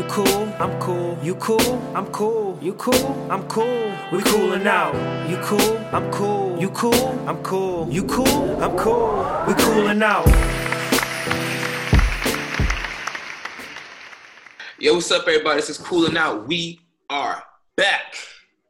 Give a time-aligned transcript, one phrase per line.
[0.00, 1.18] You cool, I'm cool.
[1.22, 2.58] You cool, I'm cool.
[2.62, 3.94] You cool, I'm cool.
[4.10, 4.94] We coolin' out.
[5.28, 6.58] You cool, I'm cool.
[6.58, 7.86] You cool, I'm cool.
[7.90, 9.44] You cool, I'm cool.
[9.46, 10.26] We coolin' out.
[14.78, 15.56] Yo, what's up, everybody?
[15.56, 16.48] This is Cooling Out.
[16.48, 17.44] We are
[17.76, 18.14] back.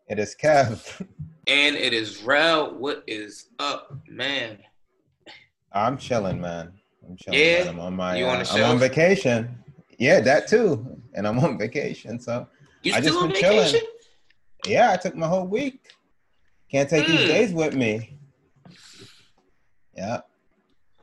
[0.09, 1.07] It is Kev.
[1.47, 2.75] And it is Rel.
[2.75, 4.59] What is up, man?
[5.71, 6.73] I'm chilling, man.
[7.09, 7.39] I'm chilling.
[7.39, 7.59] Yeah?
[7.59, 7.69] man.
[7.69, 8.17] I'm on my.
[8.17, 9.57] You on uh, the I'm on vacation.
[9.97, 11.00] Yeah, that too.
[11.15, 12.47] And I'm on vacation, so
[12.83, 13.75] You I just been chilling.
[14.67, 15.89] yeah, I took my whole week.
[16.71, 17.19] Can't take Mm.
[17.19, 18.17] these days with me.
[19.97, 20.21] Yeah,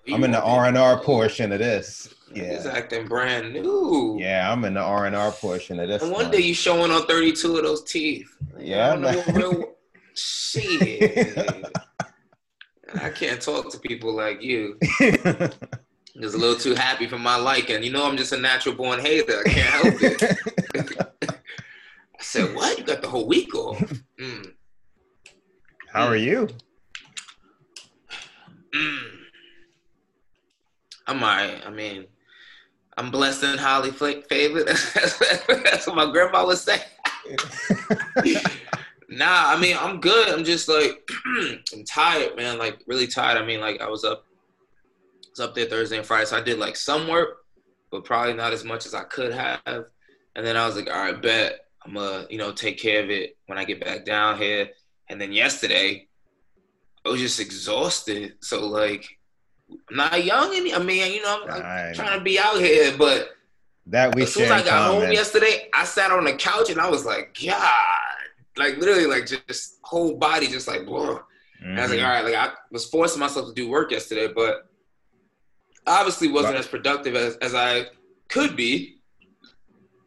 [0.06, 2.14] You I'm in the R and R portion of this.
[2.34, 4.18] He's Yeah, acting brand new.
[4.20, 6.02] yeah, I'm in the R and R portion of this.
[6.02, 6.32] And one one.
[6.32, 8.30] day you showing on 32 of those teeth.
[8.58, 9.36] Yeah, I don't know man.
[9.36, 9.74] real.
[10.16, 11.66] Shit.
[12.96, 14.80] I can't talk to people like you.
[16.20, 17.84] Just a little too happy for my liking.
[17.84, 19.40] You know, I'm just a natural born hater.
[19.46, 20.38] I can't help it.
[21.30, 22.78] I said, "What?
[22.78, 23.80] You got the whole week off?"
[24.20, 24.54] Mm.
[25.94, 26.48] How are you?
[28.76, 29.18] Mm.
[31.08, 31.62] I'm alright.
[31.66, 32.06] I mean,
[32.98, 34.68] I'm blessed and highly fa- favored.
[34.94, 36.82] That's what my grandma would say.
[39.10, 40.30] nah, I mean, I'm good.
[40.30, 41.10] I'm just like,
[41.74, 42.58] I'm tired, man.
[42.58, 43.38] Like, really tired.
[43.38, 44.26] I mean, like, I was up,
[45.38, 47.38] was up there Thursday and Friday, so I did like some work,
[47.92, 49.62] but probably not as much as I could have.
[49.66, 53.10] And then I was like, all right, bet I'm gonna, you know, take care of
[53.10, 54.70] it when I get back down here.
[55.10, 56.08] And then yesterday,
[57.06, 58.34] I was just exhausted.
[58.42, 59.06] So like,
[59.90, 60.74] I'm not young any.
[60.74, 63.30] I mean, you know, I'm, I'm trying to be out here, but
[63.88, 66.80] That we as soon as I got home yesterday, I sat on the couch and
[66.80, 67.70] I was like, God,
[68.58, 71.20] like literally, like just whole body just like, blah.
[71.62, 72.06] And I was like, Mhm.
[72.06, 74.70] all right, like I was forcing myself to do work yesterday, but
[75.88, 76.60] obviously wasn't Right.
[76.60, 77.88] as productive as, as I
[78.30, 79.00] could be.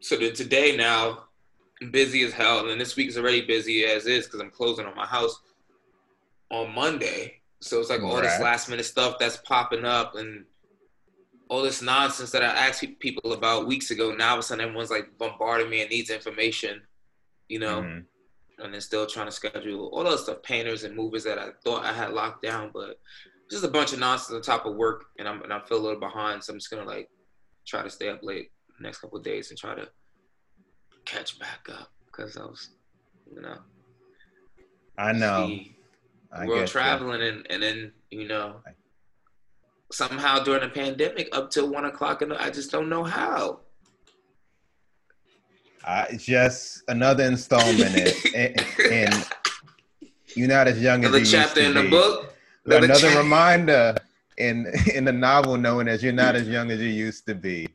[0.01, 1.25] So then today now,
[1.83, 4.87] I'm busy as hell, and this week is already busy as is because I'm closing
[4.87, 5.41] on my house
[6.51, 7.41] on Monday.
[7.61, 10.45] So it's like all this last minute stuff that's popping up and
[11.49, 14.15] all this nonsense that I asked people about weeks ago.
[14.15, 16.81] Now all of a sudden everyone's like bombarding me and needs information,
[17.49, 18.05] you know Mhm.
[18.59, 21.85] and then still trying to schedule all those stuff, painters and movers that I thought
[21.85, 22.99] I had locked down, but
[23.51, 25.83] just a bunch of nonsense on top of work, and I'm and I feel a
[25.83, 27.09] little behind, so I'm just gonna like
[27.67, 28.51] try to stay up late
[28.81, 29.89] next couple of days and try to
[31.05, 32.71] catch back up because I was,
[33.35, 33.59] you know,
[34.97, 35.59] I know.
[36.33, 38.61] I world traveling and and then you know
[39.91, 43.61] somehow during the pandemic up till one o'clock and I just don't know how.
[45.85, 49.11] I, just another installment in, in, in
[50.37, 52.30] you're not as young as you chapter in the book.
[52.67, 53.97] Another Another chap- reminder
[54.39, 57.69] in in the novel, knowing that you're not as young as you used to be.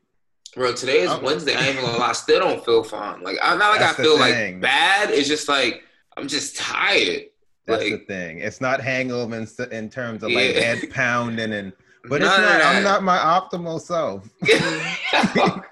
[0.56, 1.20] Bro, today is Oh.
[1.22, 1.56] Wednesday.
[1.56, 2.10] I ain't even gonna lie.
[2.10, 3.22] I still don't feel fine.
[3.22, 4.54] Like, I'm not like That's I feel thing.
[4.56, 5.10] like bad.
[5.12, 5.84] It's just like
[6.18, 7.24] I'm just tired.
[7.66, 8.40] That's like, the thing.
[8.40, 10.62] It's not hangover in, in terms of like Yeah.
[10.62, 11.74] head pounding and,
[12.06, 12.62] but it's none of not.
[12.62, 14.30] I'm not my optimal self.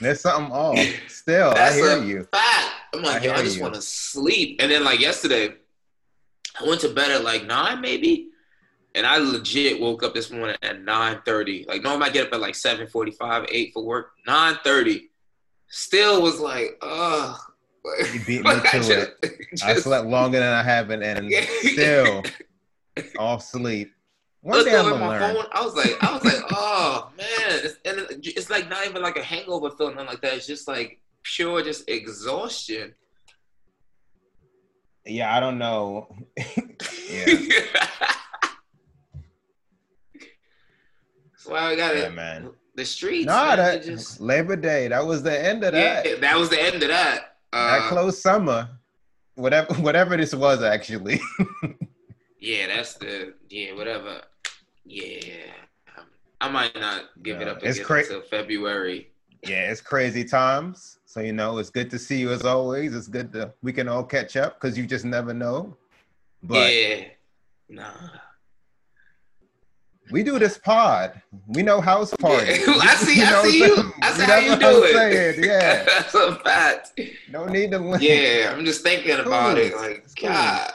[0.00, 0.78] There's something off.
[1.08, 2.24] Still, That's I hear a you.
[2.32, 2.68] fact.
[2.94, 4.60] I'm like, I yo, I just want to sleep.
[4.60, 5.54] And then like yesterday,
[6.60, 8.29] I went to bed at like nine maybe,
[8.94, 11.64] and I legit woke up this morning at nine thirty.
[11.68, 14.12] Like normally I get up at like seven forty five, eight for work.
[14.26, 15.10] Nine thirty,
[15.68, 17.38] still was like, ugh.
[18.12, 19.14] You beat me to just- it.
[19.62, 21.32] I slept longer than I haven't, and
[21.62, 22.22] still
[23.18, 23.92] off sleep.
[24.42, 25.34] One day I'm my learn.
[25.36, 25.44] phone.
[25.52, 27.26] I was like, I was like, oh man,
[27.62, 30.34] it's, and it's like not even like a hangover feeling, nothing like that.
[30.34, 32.94] It's just like pure, just exhaustion.
[35.04, 36.14] Yeah, I don't know.
[37.10, 37.34] yeah,
[41.46, 42.14] Why we got Yeah, it.
[42.14, 42.50] man.
[42.74, 43.26] The streets.
[43.26, 44.88] Nah, man, that just Labor Day.
[44.88, 46.04] That was the end of that.
[46.06, 46.20] yeah, that.
[46.20, 47.36] that was the end of that.
[47.52, 48.68] that Uh, close summer.
[49.34, 51.20] Whatever, whatever this was actually.
[52.42, 54.22] Yeah, that's the yeah, whatever.
[54.86, 55.52] Yeah,
[56.40, 59.10] I might not give it up it's cra- until February.
[59.46, 61.00] yeah, it's crazy times.
[61.04, 62.96] So you know, it's good to see you as always.
[62.96, 65.76] It's good to we can all catch up because you just never know.
[66.42, 67.04] But yeah,
[67.68, 67.92] nah.
[70.10, 71.20] We do this pod.
[71.48, 72.66] We know house parties.
[72.66, 73.18] Yeah, I see.
[73.20, 73.92] You I know see you.
[74.02, 74.94] I see you how you what do I'm it.
[74.94, 77.00] saying, Yeah, that's a fact.
[77.30, 77.78] no need to.
[77.78, 78.02] Limit.
[78.02, 79.74] Yeah, I'm just thinking about it.
[79.76, 80.28] Like, Cool.
[80.30, 80.72] God.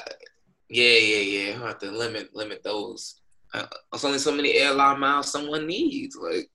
[0.69, 1.17] Yeah, yeah,
[1.51, 1.63] yeah.
[1.63, 3.21] I have to limit limit those.
[3.53, 6.17] Uh, there's only so many airline miles someone needs.
[6.17, 6.49] Like,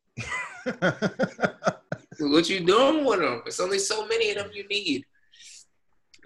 [2.19, 3.43] what you doing with them?
[3.47, 5.05] It's only so many of them you need.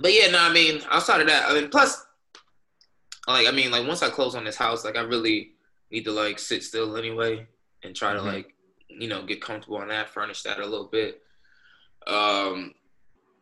[0.00, 2.04] But yeah, no, I mean, outside of that, I mean, plus,
[3.28, 5.53] like, I mean, like, once I close on this house, like, I really
[5.94, 7.46] need to like sit still anyway
[7.82, 8.24] and try to Mhm.
[8.24, 8.54] like,
[8.88, 11.22] you know, get comfortable on that, furnish that a little bit.
[12.06, 12.74] Um,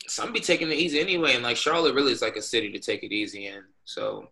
[0.07, 2.71] so I'm be taking it easy anyway, and like Charlotte really is like a city
[2.73, 3.65] to take it easy in.
[3.85, 4.29] So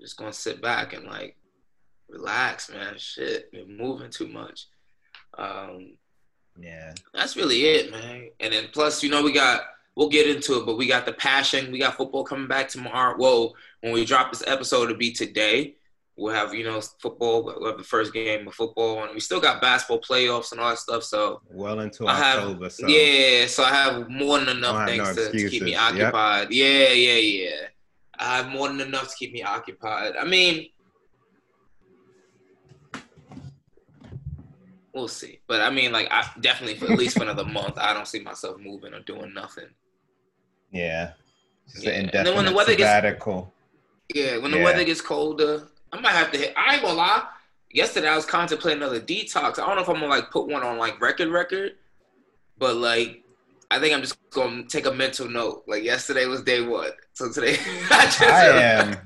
[0.00, 1.36] just gonna sit back and like
[2.08, 2.98] relax, man.
[2.98, 4.66] Shit, been moving too much.
[5.38, 5.96] Um,
[6.58, 6.94] yeah.
[7.12, 8.30] that's really it, man.
[8.40, 9.62] And then plus, you know, we got
[9.94, 11.72] we'll get into it, but we got the passion.
[11.72, 13.16] We got football coming back tomorrow.
[13.16, 15.76] Whoa, when we drop this episode, it'll be today.
[16.18, 17.44] We'll have you know football.
[17.44, 20.70] We'll have the first game of football, and we still got basketball playoffs and all
[20.70, 21.02] that stuff.
[21.04, 22.70] So Well into I have October.
[22.70, 25.98] so yeah, so I have more than enough things no to, to keep me excuses.
[25.98, 26.14] Yep.
[26.14, 26.50] occupied.
[26.52, 27.56] Yeah, yeah, yeah.
[28.18, 30.14] I have more than enough to keep me occupied.
[30.18, 30.70] I mean,
[34.94, 35.40] we'll see.
[35.46, 38.20] But I mean, like, I definitely for at least for another month, I don't see
[38.20, 39.68] myself moving or doing nothing.
[40.70, 41.12] Yeah.
[41.70, 41.92] Just Yeah.
[41.92, 43.18] an And then when the weather gets-
[44.14, 44.64] Yeah, when the Yeah.
[44.64, 46.54] weather gets colder, I might have to hit.
[46.56, 47.24] I ain't gonna lie.
[47.70, 49.58] Yesterday I was contemplating another detox.
[49.58, 51.72] I don't know if I'm gonna like put one on like record record,
[52.58, 53.22] but like
[53.70, 55.64] I think I'm just gonna take a mental note.
[55.66, 57.56] Like yesterday was day one, so today
[57.90, 58.96] I just I am.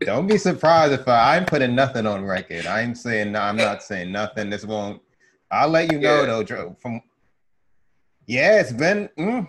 [0.00, 2.66] Don't be surprised if I, I'm putting nothing on record.
[2.66, 3.34] I'm saying.
[3.36, 4.50] I'm not saying nothing.
[4.50, 5.00] This won't.
[5.50, 6.42] I'll let you know Yeah.
[6.44, 6.76] though.
[6.80, 7.00] From
[8.26, 9.08] yeah, it's been.
[9.18, 9.48] Mm,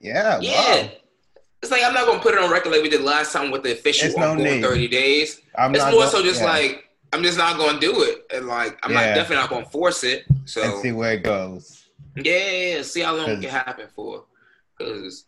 [0.00, 0.40] yeah.
[0.40, 0.82] Yeah.
[0.82, 0.90] Wow.
[1.66, 3.64] It's like I'm not gonna put it on record like we did last time with
[3.64, 4.62] the official no on need.
[4.62, 5.40] 30 days.
[5.58, 6.46] I'm It's not more so just yeah.
[6.46, 9.06] like I'm just not gonna do it, and like I'm Yeah.
[9.06, 10.26] not definitely not gonna force it.
[10.44, 11.86] So and see where it goes.
[12.14, 14.26] yeah, see how long it can happen for.
[14.80, 15.24] Cause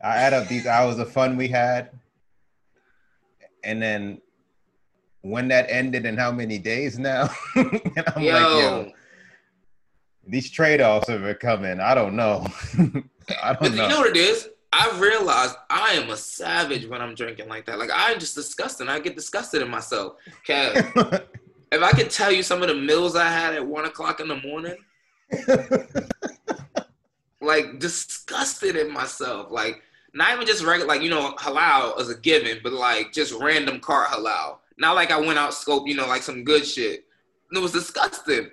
[0.00, 1.90] I add up these hours of fun we had,
[3.64, 4.20] and then
[5.22, 7.30] when that ended and how many days now.
[7.56, 8.92] and I'm yo, like, yo,
[10.28, 11.80] these trade offs are coming.
[11.80, 12.46] I don't know.
[13.42, 13.88] I don't you know.
[13.88, 14.50] know what it is?
[14.76, 17.78] I realized I am a savage when I'm drinking like that.
[17.78, 18.88] Like I'm just disgusting.
[18.88, 20.14] I get disgusted in myself.
[20.44, 21.22] Kev,
[21.70, 24.26] if I could tell you some of the meals I had at one o'clock in
[24.26, 24.76] the morning,
[27.40, 29.52] like disgusted in myself.
[29.52, 29.80] Like
[30.12, 33.78] not even just regular, like you know, halal as a given, but like just random
[33.78, 34.58] cart halal.
[34.76, 37.04] Not like I went out scope, you know, like some good shit.
[37.52, 38.50] It was disgusting.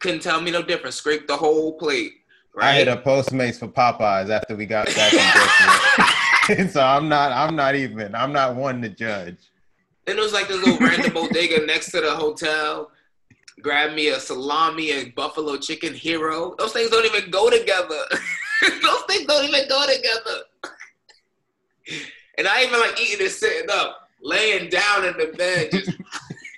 [0.00, 0.96] Couldn't tell me no difference.
[0.96, 2.14] Scraped the whole plate.
[2.58, 5.42] I hit a Postmates for Popeyes after we got back from
[6.46, 6.68] Brooklyn.
[6.70, 7.32] so I'm not.
[7.32, 8.14] I'm not even.
[8.14, 9.36] I'm not one to judge.
[10.06, 12.90] Then it was like this little random bodega next to the hotel.
[13.62, 16.54] Grabbed me a salami and buffalo chicken hero.
[16.58, 18.02] Those things don't even go together.
[18.82, 20.40] Those things don't even go together.
[22.38, 25.70] and I even like eating it sitting up, laying down in the bed.
[25.72, 25.90] Just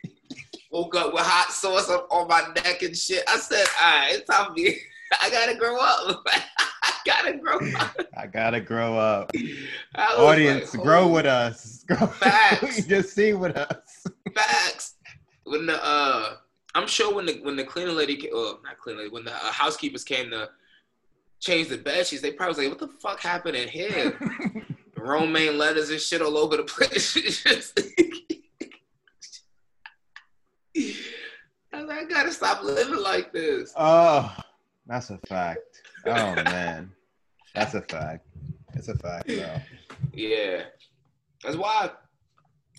[0.71, 3.25] woke up with hot sauce on my neck and shit.
[3.29, 4.79] I said, all right, it's time for me.
[5.21, 6.27] I gotta grow up.
[6.83, 7.97] I gotta grow up.
[8.17, 9.31] I gotta grow up.
[9.97, 11.85] Audience, like, grow with us.
[11.89, 12.85] Grow, Facts.
[12.87, 14.07] just see with us.
[14.35, 14.95] Facts.
[15.45, 16.37] When the uh,
[16.75, 19.53] I'm sure when the when the cleaning lady, or not cleaning lady, when the uh,
[19.53, 20.49] housekeepers came to
[21.41, 24.17] change the bed sheets, they probably was like, "What the fuck happened in here?"
[24.97, 27.15] Romaine letters and shit all over the place.
[27.15, 27.81] Just-
[31.75, 33.73] I like, I gotta stop living like this.
[33.77, 34.35] Oh,
[34.87, 35.61] that's a fact.
[36.07, 36.91] Oh man,
[37.55, 38.27] that's a fact.
[38.75, 39.57] It's a fact, though.
[40.13, 40.63] Yeah,
[41.45, 41.91] that's why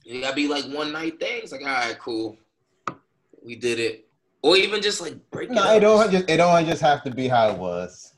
[0.04, 1.52] you gotta be like one night things.
[1.52, 2.38] Like, all right, cool,
[3.44, 4.08] we did it,
[4.42, 5.78] or even just like break it No, up.
[5.78, 6.30] it don't just.
[6.30, 8.10] It don't just have to be how it was.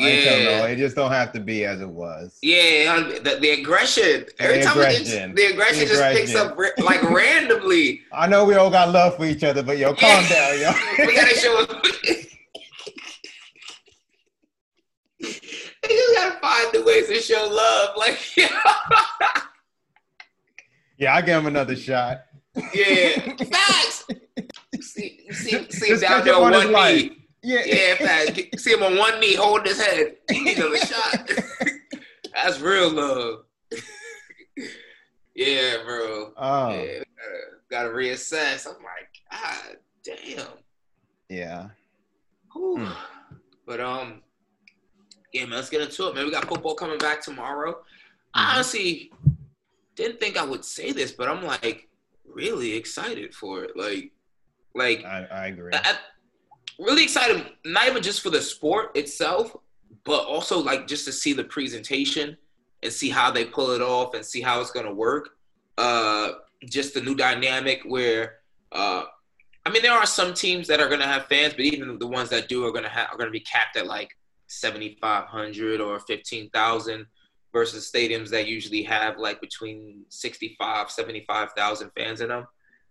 [0.08, 0.58] ain't telling Yeah.
[0.60, 2.38] no, it just don't have to be as it was.
[2.40, 4.24] Yeah, the, the aggression.
[4.38, 5.34] Every The time aggression.
[5.34, 8.00] get, the aggression The just picks up like randomly.
[8.12, 10.72] I know we all got love for each other, but yo, calm down, yo.
[11.06, 11.66] we gotta show.
[15.88, 17.96] just gotta find the ways to show love.
[17.96, 18.18] Like,
[20.98, 22.22] yeah, I give him another shot.
[22.74, 23.18] yeah,
[23.50, 24.04] facts,
[24.80, 26.96] see, see, see him down there on one life.
[27.02, 27.18] knee.
[27.42, 27.62] Yeah.
[27.66, 28.60] Yeah, fast.
[28.60, 30.16] See him on one knee, holding his head.
[30.30, 31.28] He need another shot.
[32.34, 33.44] That's real love.
[35.34, 36.32] yeah, bro.
[36.36, 38.66] Oh, Yeah, gotta, gotta reassess.
[38.68, 40.46] I'm like, God damn.
[41.28, 41.68] yeah.
[42.52, 42.78] Whew.
[42.78, 42.92] Hmm.
[43.66, 44.22] But um,
[45.32, 46.24] yeah, man, let's get into it, man.
[46.26, 47.82] We got football coming back tomorrow.
[48.34, 48.54] I Mhm.
[48.54, 49.12] honestly
[49.94, 51.88] didn't think I would say this, but I'm like
[52.24, 53.76] really excited for it.
[53.76, 54.12] Like,
[54.74, 55.72] like I, I agree.
[55.74, 55.98] I, I-
[56.78, 59.54] really excited, not even just for the sport itself,
[60.04, 62.36] but also like just to see the presentation
[62.82, 65.36] and see how they pull it off and see how it's gonna work.
[65.78, 66.32] Uh,
[66.64, 68.38] just the new dynamic where,
[68.72, 69.04] uh,
[69.64, 72.30] I mean, there are some teams that are gonna have fans, but even the ones
[72.30, 74.16] that do are gonna have are gonna be capped at like
[74.52, 77.06] seventy five hundred or fifteen thousand
[77.52, 82.46] versus stadiums that usually have like between 65 75,000 fans in them.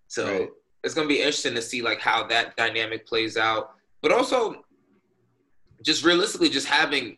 [0.07, 0.49] So Right.
[0.83, 3.71] it's going to be interesting to see like how that dynamic plays out.
[4.03, 4.63] But also
[5.83, 7.17] just realistically just having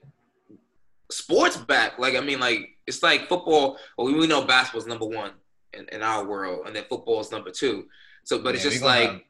[1.11, 1.99] sports back.
[1.99, 5.31] Like I mean like it's like football, well we know basketball's number 1
[5.73, 7.85] in, in our world and then football is number 2.
[8.23, 9.25] So but it's Yeah, we just like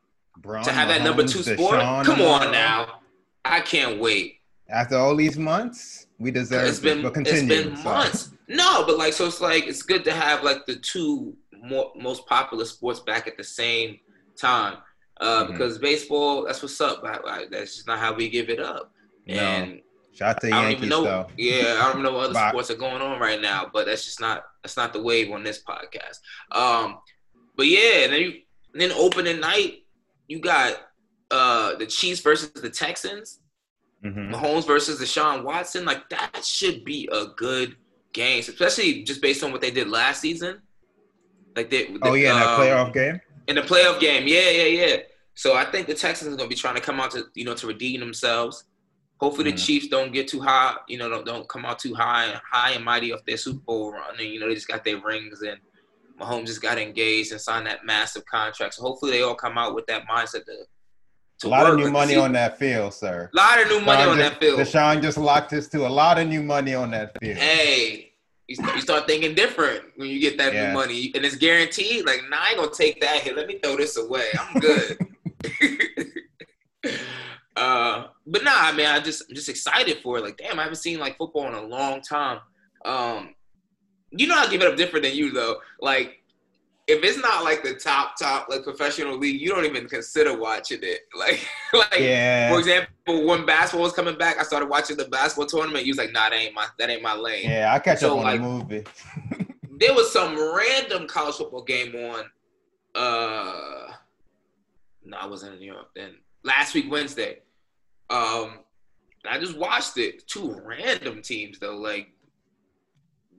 [0.46, 1.80] have to have that number 2 sport.
[1.80, 3.00] Deshaun Come on uh, now.
[3.44, 4.40] I can't wait.
[4.74, 7.04] After all these months, we deserve It's been it.
[7.04, 7.64] But it's continue.
[7.70, 7.98] been Sorry.
[7.98, 8.32] months.
[8.48, 12.26] No, but like so it's like it's good to have like the two more, most
[12.26, 14.00] popular sports back at the same
[14.38, 14.78] time.
[15.22, 15.52] Uh, Mhm.
[15.52, 17.04] because baseball, that's what's up.
[17.04, 18.92] Like, like, that's just not how we give it up.
[19.28, 19.36] No.
[19.36, 19.82] And
[20.14, 21.04] Shout out to I don't even know.
[21.04, 21.28] though.
[21.38, 22.50] Yeah, I don't know what other Bye.
[22.50, 25.44] sports are going on right now, but that's just not that's not the wave on
[25.44, 26.20] this podcast.
[26.52, 26.98] Um,
[27.56, 28.34] but yeah, and then you
[28.74, 29.86] and then opening night,
[30.28, 30.78] you got
[31.32, 33.40] uh the Chiefs versus the Texans.
[34.04, 34.32] Mhm.
[34.34, 37.76] Mahomes versus Deshaun Watson, like that should be a good
[38.12, 40.62] game, especially just based on what they did last season.
[41.56, 43.22] Like they, Oh yeah, in that um, playoff game.
[43.48, 44.98] in the playoff game, yeah, yeah, yeah.
[45.36, 47.54] So I think the Texans are gonna be trying to come out to you know
[47.56, 48.66] to redeem themselves.
[49.20, 49.66] Hopefully the Mhm.
[49.66, 52.84] Chiefs don't get too high, you know, don't, don't come out too high, high and
[52.84, 54.20] mighty off their Super Bowl run.
[54.20, 55.60] And you know they just got their rings, and
[56.20, 58.74] Mahomes just got engaged and signed that massive contract.
[58.74, 60.66] So hopefully they all come out with that mindset to.
[61.44, 63.30] A lot of new money on that field, sir.
[63.34, 64.60] A lot of new money on just- that field.
[64.60, 67.38] Deshaun just locked us to a lot of new money on that field.
[67.38, 68.12] hey,
[68.48, 70.68] you start, you start thinking different when you get that Yeah.
[70.68, 72.06] new money, and it's guaranteed.
[72.06, 73.36] Like, nah, I ain't gonna take that hit.
[73.36, 74.28] Let me throw this away.
[74.40, 74.98] I'm good.
[77.56, 80.24] uh, but nah, I mean, I just I'm just excited for it.
[80.24, 82.40] Like, damn, I haven't seen like football in a long time.
[82.86, 83.36] Um,
[84.12, 85.58] you know, I give it up different than you though.
[85.80, 86.23] Like,
[86.88, 90.80] if it's not like the top top like professional league, you don't even consider watching
[90.82, 91.02] it.
[91.18, 92.52] Like, like Yeah.
[92.52, 95.86] for example, when basketball was coming back, I started watching the basketball tournament.
[95.86, 97.50] You was like, nah, that ain't my that ain't my lane.
[97.50, 98.84] Yeah, I catch So, up on like- the movie.
[99.80, 102.26] There was some random college football game on.
[102.96, 103.92] Uh,
[105.04, 106.16] no, I wasn't in New York then.
[106.44, 107.40] Last week Wednesday.
[108.10, 108.60] Um,
[109.26, 110.28] I just watched it.
[110.28, 112.10] Two random teams though, like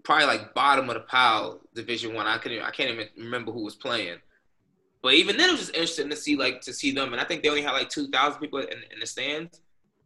[0.04, 2.26] probably like bottom of the pile, Division One.
[2.26, 2.62] I, couldn't.
[2.62, 4.18] I can't even remember who was playing.
[5.02, 7.12] But even then, it was just interesting to see like to see them.
[7.12, 9.60] And I think they only had like two thousand people in, in the stands.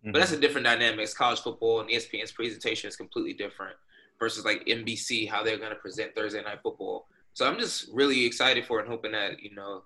[0.05, 1.01] But that's a different dynamic.
[1.01, 3.77] It's college football and ESPN's presentation is completely different
[4.19, 7.09] versus like NBC how they're going to present Thursday night football.
[7.35, 9.83] So I'm just really excited for it and hoping that you know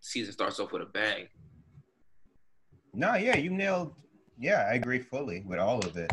[0.00, 1.28] season starts off with a bang.
[2.94, 3.92] No, yeah, you nailed.
[4.38, 6.12] Yeah, I agree fully with all of it.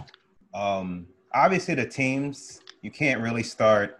[0.53, 3.99] Um, obviously, the teams you can't really start.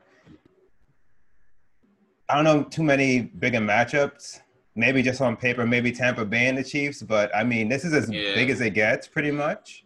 [2.29, 4.41] I don't know too many bigger matchups.
[4.75, 7.93] Maybe just on paper, maybe Tampa Bay and the Chiefs, but I mean, this is
[7.93, 8.33] as Yeah.
[8.33, 9.85] big as it gets, pretty much.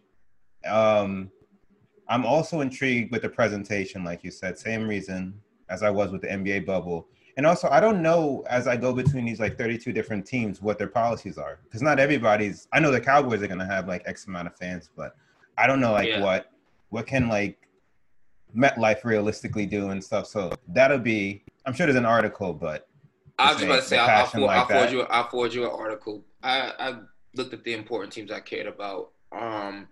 [0.66, 1.30] Um,
[2.08, 6.22] I'm also intrigued with the presentation, like you said, same reason as I was with
[6.22, 7.06] the NBA bubble.
[7.36, 10.78] And also, I don't know as I go between these like 32 different teams what
[10.78, 12.66] their policies are because not everybody's.
[12.72, 15.14] I know the Cowboys are gonna have like X amount of fans, but
[15.58, 16.22] I don't know like Yeah.
[16.22, 16.50] what
[16.88, 17.67] what can like
[18.56, 20.26] MetLife realistically do and stuff.
[20.26, 21.44] So that'll be.
[21.66, 22.88] I'm sure there's an article, but
[23.38, 25.64] I was just about to say I'll, forward, like I'll forward you I'll forward you
[25.64, 26.24] an article.
[26.42, 26.98] I, I
[27.34, 29.10] looked at the important teams I cared about.
[29.32, 29.88] Um,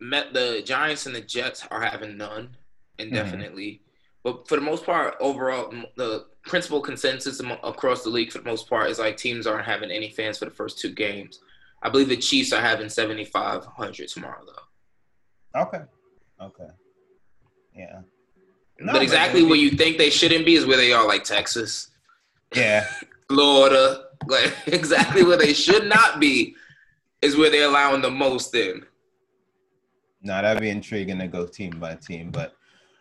[0.00, 2.56] met the Giants and the Jets are having none
[2.98, 3.82] indefinitely,
[4.22, 8.68] but for the most part, overall, the principal consensus across the league for the most
[8.68, 11.40] part is like teams aren't having any fans for the first two games.
[11.82, 15.60] I believe the Chiefs are having 7,500 tomorrow though.
[15.62, 15.82] okay,
[16.40, 16.68] okay,
[17.76, 18.00] yeah,
[18.80, 21.88] No, but exactly where you think they shouldn't be is where they are, like Texas.
[22.54, 22.86] yeah.
[23.28, 26.54] Florida, like exactly where they should not be,
[27.22, 28.84] is where they're allowing the most in.
[30.22, 32.30] No, that'd be intriguing to go team by team.
[32.30, 32.54] But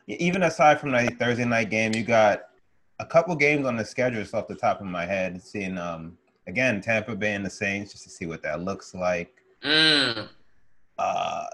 [0.08, 2.42] even aside from that Thursday night game, you got
[3.00, 5.42] a couple games on the schedule just off the top of my head.
[5.42, 6.18] Seeing um,
[6.48, 9.44] again, Tampa Bay and the Saints, just to see what that looks like.
[9.64, 10.28] Mm.
[10.98, 11.46] Uh,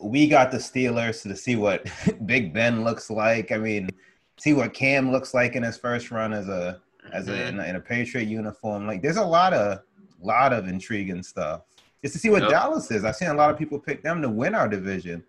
[0.00, 1.86] we got the Steelers to see what
[2.26, 3.52] Big Ben looks like.
[3.52, 3.90] I mean,
[4.38, 6.80] see what Cam looks like in his first run as a
[7.12, 8.86] as a, in, a in a Patriot uniform.
[8.86, 9.80] Like, there's a lot of
[10.20, 11.62] lot of intriguing stuff.
[12.02, 12.50] Just to see what Yep.
[12.50, 13.04] Dallas is.
[13.04, 15.22] I've seen a lot of people pick them to win our division.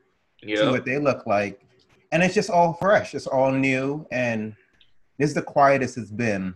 [0.44, 1.62] See what they look like,
[2.12, 3.13] and it's just all fresh.
[3.13, 4.56] It's all new, and
[5.20, 6.56] this is the quietest it's been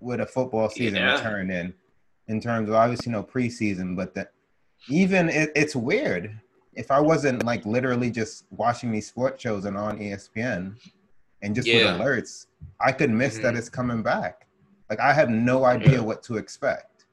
[0.00, 1.16] with a football season Yeah.
[1.16, 1.74] returning.
[2.28, 4.32] In terms of obviously no preseason, but that
[4.88, 6.38] even it, it's weird.
[6.78, 10.76] If I wasn't like literally just watching these sports shows and on ESPN,
[11.42, 11.92] and just Yeah.
[11.92, 12.46] with alerts,
[12.80, 13.58] I could miss that Mhm.
[13.58, 14.46] it's coming back.
[14.88, 16.00] Like I have no idea Yeah.
[16.00, 17.04] what to expect.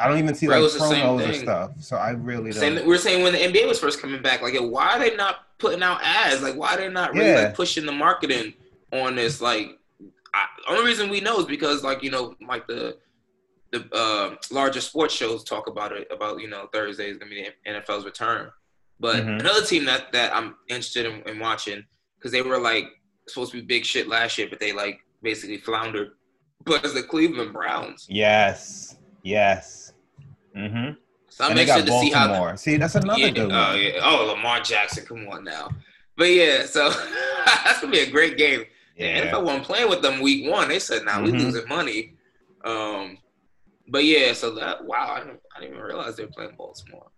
[0.00, 2.50] I don't even see Bro, like was the same promos or stuff, so I really
[2.50, 2.60] don't.
[2.60, 5.14] Same, we were saying when the NBA was first coming back, like, why are they
[5.16, 6.42] not putting out ads?
[6.42, 7.44] Like, why are they not really Yeah.
[7.46, 8.54] like pushing the marketing
[8.92, 9.40] on this?
[9.40, 9.78] Like,
[10.34, 12.96] I, only reason we know is because, like, you know, like the
[13.70, 17.42] the uh, larger sports shows talk about it about you know Thursday is gonna be
[17.64, 18.50] the NFL's return.
[19.00, 19.40] But Mhm.
[19.40, 21.84] another team that that I'm interested in, in watching
[22.18, 22.86] because they were like
[23.28, 26.12] supposed to be big shit last year, but they like basically floundered.
[26.64, 28.06] But it's the Cleveland Browns.
[28.10, 29.92] Yes, yes.
[30.56, 30.94] Mm-hmm.
[31.28, 32.56] So I'm and interested to see how Baltimore.
[32.56, 33.52] See, that's another yeah, good.
[33.52, 34.00] Oh, yeah.
[34.02, 35.70] oh, Lamar Jackson, come on now.
[36.16, 36.90] But yeah, so
[37.46, 38.64] that's gonna be a great game.
[38.96, 39.20] Yeah.
[39.20, 40.68] The NFL wasn't playing with them week one.
[40.68, 41.38] They said, "Now nah, we Mhm.
[41.44, 42.14] losing money."
[42.64, 43.18] Um,
[43.88, 47.10] but yeah, so that wow, I didn't, I didn't even realize they were playing Baltimore.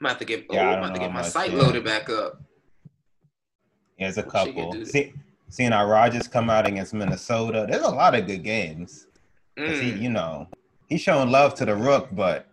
[0.00, 1.58] I'm about to get, oh, Yeah, I I'm about to get my much, site yeah.
[1.58, 2.40] loaded back up.
[3.98, 4.84] There's a Wish they could couple.
[4.86, 5.12] See,
[5.50, 7.66] seeing how Rodgers come out against Minnesota.
[7.68, 9.06] There's a lot of good games.
[9.56, 10.48] 'Cause He, Mm, you know,
[10.88, 12.46] he's showing love to the Rook, but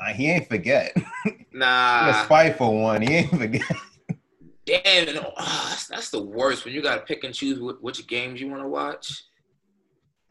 [0.00, 0.96] uh, he ain't forget.
[1.52, 3.02] nah, spiteful one.
[3.02, 3.62] He ain't forget.
[4.66, 8.40] damn, oh, that's, that's the worst when you gotta pick and choose wh- which games
[8.40, 9.22] you want to watch.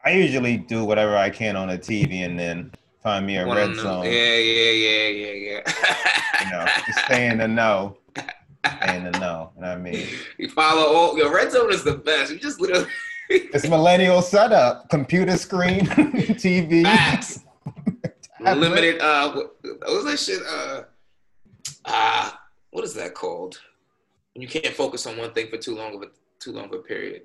[0.05, 3.57] I usually do whatever I can on the TV and then find me a One
[3.57, 4.03] red zone.
[4.05, 6.43] Yeah, yeah, yeah, yeah, yeah.
[6.43, 7.97] You know, just stay in the know.
[8.17, 9.51] Stay in the know.
[9.55, 10.07] You know what I mean?
[10.37, 12.31] You follow all your red zone is the best.
[12.31, 12.87] You just literally
[13.29, 16.83] It's millennial setup, computer screen, TV.
[16.83, 17.39] facts.
[18.41, 20.41] Limited uh what, what was that shit?
[20.45, 20.83] Uh
[21.85, 22.31] uh
[22.71, 23.61] what is that called?
[24.33, 26.07] When you can't focus on one thing for too long of a
[26.39, 27.21] too long of a period.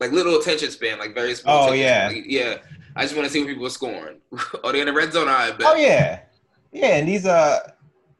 [0.00, 1.70] Like little attention span, like very small.
[1.70, 2.08] Oh, yeah.
[2.10, 2.24] span.
[2.26, 2.58] Yeah.
[2.94, 4.18] I just want to see what people are scoring.
[4.64, 5.28] oh, they're in the red zone.
[5.28, 5.66] I bet.
[5.66, 6.20] Oh yeah,
[6.72, 6.96] yeah.
[6.96, 7.58] And these uh,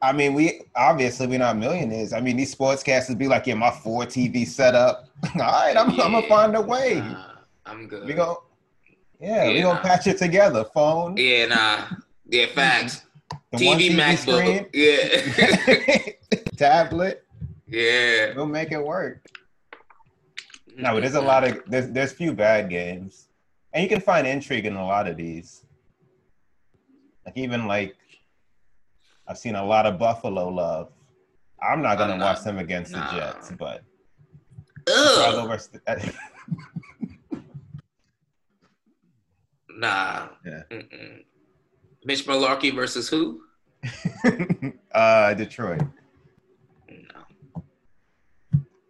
[0.01, 2.11] I mean, we obviously we're not millionaires.
[2.11, 5.07] I mean, these sportscasters be like, yeah, my four TV setup.
[5.35, 6.95] All right, I'm, I'm gonna find a way.
[6.95, 7.33] Nah,
[7.65, 8.05] I'm good.
[8.05, 8.43] We go,
[9.21, 9.81] yeah, we Yeah, gonna nah.
[9.81, 10.65] patch it together.
[10.73, 11.85] Phone, Yeah, nah.
[12.27, 13.03] Yeah, facts.
[13.51, 14.69] one TV, MacBook.
[14.73, 16.39] Yeah.
[16.57, 17.23] tablet.
[17.67, 18.33] yeah.
[18.35, 19.25] We'll make it work.
[20.75, 23.27] No, but there's a lot of there's there's few bad games,
[23.73, 25.65] and you can find intrigue in a lot of these.
[27.25, 27.95] Like even like,
[29.27, 30.91] I've seen a lot of Buffalo love.
[31.61, 33.11] I'm not gonna I'm watch them against nah.
[33.11, 33.83] the Jets, but
[34.87, 35.15] Ugh.
[35.15, 35.79] Chicago versus-
[39.75, 40.27] Nah.
[40.45, 40.61] Yeah.
[40.71, 41.23] Mm-mm.
[42.05, 43.41] Mitch Malarkey versus who?
[44.93, 45.81] uh, Detroit.
[46.89, 47.63] No.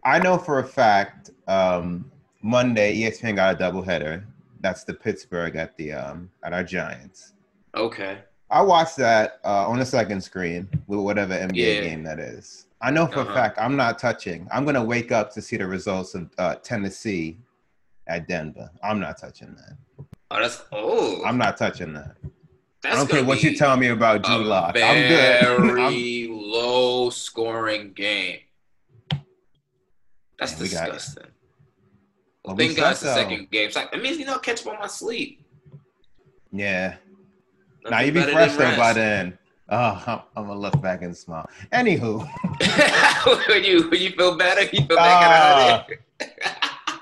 [0.04, 2.10] I know for a fact um,
[2.42, 4.24] Monday ESPN got a doubleheader.
[4.60, 7.34] That's the Pittsburgh at the um, at our Giants.
[7.74, 8.18] Okay.
[8.50, 11.80] I watched that uh, on the second screen with whatever NBA Yeah.
[11.82, 12.66] game that is.
[12.80, 13.30] I know for Uh-huh.
[13.30, 14.46] a fact I'm not touching.
[14.52, 17.38] I'm gonna wake up to see the results of uh, Tennessee
[18.06, 18.70] at Denver.
[18.82, 20.06] I'm not touching that.
[20.30, 21.22] Oh, that's oh.
[21.24, 22.16] I'm not touching that.
[22.82, 24.76] that's I don't care what you tell me about Drew Lock.
[24.76, 25.58] I'm good.
[25.74, 28.40] Very low scoring game.
[30.38, 30.92] That's Yeah, we got it.
[30.92, 31.24] disgusting.
[32.44, 33.14] Well, we Thank God it's the so.
[33.14, 33.70] second game.
[33.70, 35.40] So it means you know catch up on my sleep.
[36.52, 36.96] yeah.
[37.84, 39.38] Now Nothing you be better fresh though by then.
[39.68, 41.48] Oh, I'm, I'm gonna look back and smile.
[41.72, 42.20] Anywho,
[43.48, 45.86] when you when you feel better, you feel that
[46.20, 46.28] of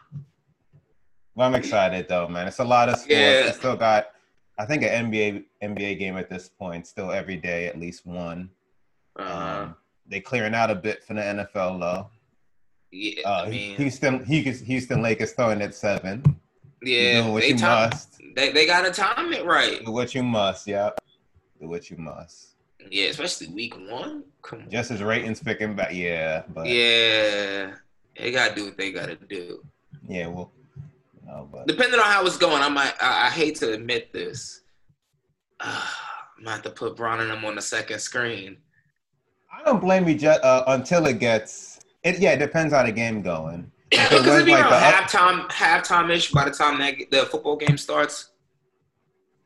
[1.35, 2.46] well, I'm excited though, man.
[2.48, 3.11] It's a lot of sports.
[3.11, 3.46] Yeah.
[3.46, 4.11] We still got,
[4.59, 6.87] I think, an NBA NBA game at this point.
[6.87, 8.50] Still every day, at least one.
[9.18, 9.76] uh, Um,
[10.07, 12.11] they clearing out a bit for the NFL though.
[12.92, 16.22] Yeah, Uh, I mean, Houston, Houston, Lakers throwing at seven.
[16.83, 18.20] yeah, doing what they, you time, must.
[18.37, 19.85] they they gotta time it right.
[19.85, 20.66] Do what you must.
[20.66, 20.90] Yeah,
[21.61, 22.48] Do what you must.
[22.90, 24.24] Yeah, especially week one.
[24.42, 24.70] Come on.
[24.70, 25.94] Just as ratings picking back.
[25.94, 27.74] Yeah, but Yeah,
[28.18, 29.64] they gotta do what they gotta do.
[30.07, 30.52] yeah, well,
[31.26, 32.92] no, but Depending on how it's going, I might.
[33.00, 34.61] I, I hate to admit this.
[35.61, 35.81] Uh,
[36.38, 38.59] I might have to put Bron and them on the second screen.
[39.50, 41.72] I don't blame you just, uh, until it gets.
[42.05, 43.71] It yeah, it depends how the game going.
[43.91, 47.57] Because it'd be like around the, halftime, halftime ish by the time that the football
[47.57, 48.31] game starts.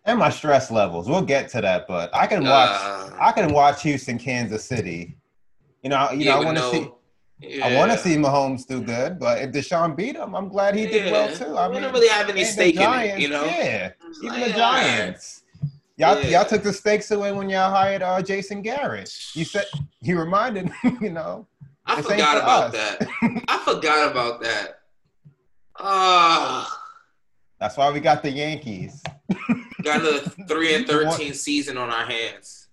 [0.04, 1.08] and my stress levels.
[1.08, 2.70] We'll get to that, but I can watch.
[2.72, 5.16] Uh, I can watch Houston, Kansas City.
[5.82, 6.90] You know, you yeah, know, I want to no- see.
[7.62, 8.02] I want to yeah.
[8.02, 11.54] see Mahomes do good, but if Deshaun beat him, I'm glad he did well too.
[11.56, 13.44] I We mean, don't really have any stake in it, Giants, you know?
[13.44, 13.90] Yeah,
[14.24, 15.42] even like, the Giants.
[15.98, 16.28] Y'all, Yeah.
[16.40, 19.12] y'all took the stakes away when y'all hired uh, Jason Garrett.
[19.34, 19.66] You said
[20.00, 21.46] he reminded, me, you know,
[21.86, 22.72] I forgot for about us.
[22.72, 23.44] that.
[23.48, 24.80] I forgot about that.
[25.78, 26.82] Ah,
[27.60, 29.02] that's why we got the Yankees.
[29.82, 32.68] got a three and thirteen season on our hands.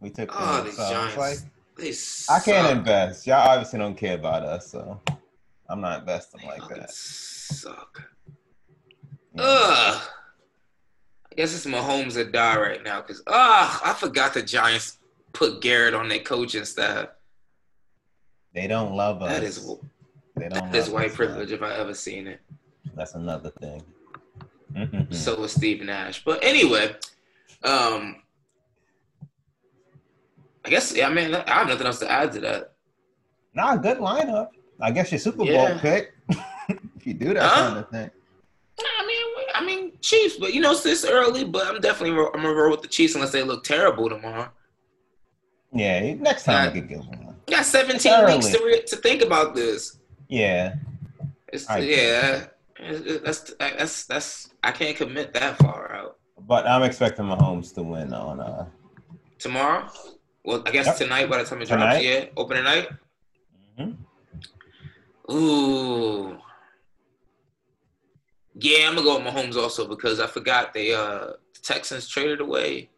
[0.00, 0.30] We took.
[0.32, 1.16] Oh, them, these so Giants.
[1.16, 1.38] like,
[1.76, 3.26] They I can't invest.
[3.26, 5.00] Y'all obviously don't care about us, so
[5.68, 6.90] I'm not investing They like that.
[6.90, 8.02] Suck.
[9.34, 9.42] Yeah.
[9.44, 10.08] Ugh.
[11.32, 14.98] I guess it's Mahomes that die right now because ah, I forgot the Giants
[15.32, 17.08] put Garrett on their coaching staff.
[18.54, 19.30] They don't love us.
[19.32, 19.66] That is
[20.36, 20.70] They don't.
[20.72, 22.40] that is white privilege if I ever seen it.
[22.94, 23.82] That's another thing.
[25.10, 26.24] So was Steve Nash.
[26.24, 26.96] But anyway,
[27.62, 28.22] um,
[30.64, 31.08] I guess yeah.
[31.08, 32.72] I mean, I have nothing else to add to that.
[33.54, 34.48] Nah, good lineup.
[34.80, 35.78] I guess your Super Bowl Yeah.
[35.78, 36.14] pick.
[36.96, 37.66] if you do that Huh?
[37.68, 38.10] kind of thing.
[38.80, 41.44] I mean, I mean Chiefs, but you know it's this early.
[41.44, 44.50] But I'm definitely I'm gonna roll with the Chiefs unless they look terrible tomorrow.
[45.72, 47.36] Yeah, next time I, we could get one.
[47.48, 48.34] You got 17 Early.
[48.34, 49.98] weeks to re- to think about this.
[50.28, 50.74] Yeah,
[51.52, 52.46] It's, yeah,
[53.24, 56.18] that's that's that's I can't commit that far out.
[56.46, 58.40] but I'm expecting Mahomes to win on.
[58.40, 58.66] uh
[59.38, 59.88] Tomorrow,
[60.44, 60.96] well, I guess Yep.
[60.96, 61.92] tonight by the time it Tonight?
[61.94, 62.88] drops, yeah, opening night.
[63.78, 65.34] Mm-hmm.
[65.34, 66.38] Ooh.
[68.54, 72.40] Yeah, I'm gonna go with Mahomes also because I forgot they uh the Texans traded
[72.40, 72.90] away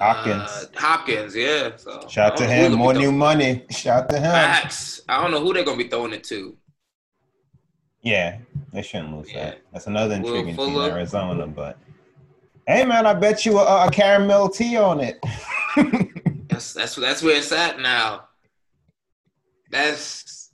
[0.00, 0.48] Hopkins.
[0.50, 1.70] Uh, Hopkins, yeah.
[1.76, 2.78] So Shout to don't know who him.
[2.78, 3.64] More new money.
[3.70, 4.30] Shout to him.
[4.30, 5.00] Facts.
[5.08, 6.56] I don't know who they're gonna be throwing it to.
[8.02, 8.38] Yeah,
[8.72, 9.44] they shouldn't lose Yeah.
[9.44, 9.62] that.
[9.72, 10.90] That's another intriguing team, Fuller.
[10.92, 11.46] Arizona.
[11.48, 11.78] But
[12.66, 15.18] hey, man, I bet you a, a caramel tea on it.
[16.48, 18.24] That's that's that's where it's at now.
[19.70, 20.50] That's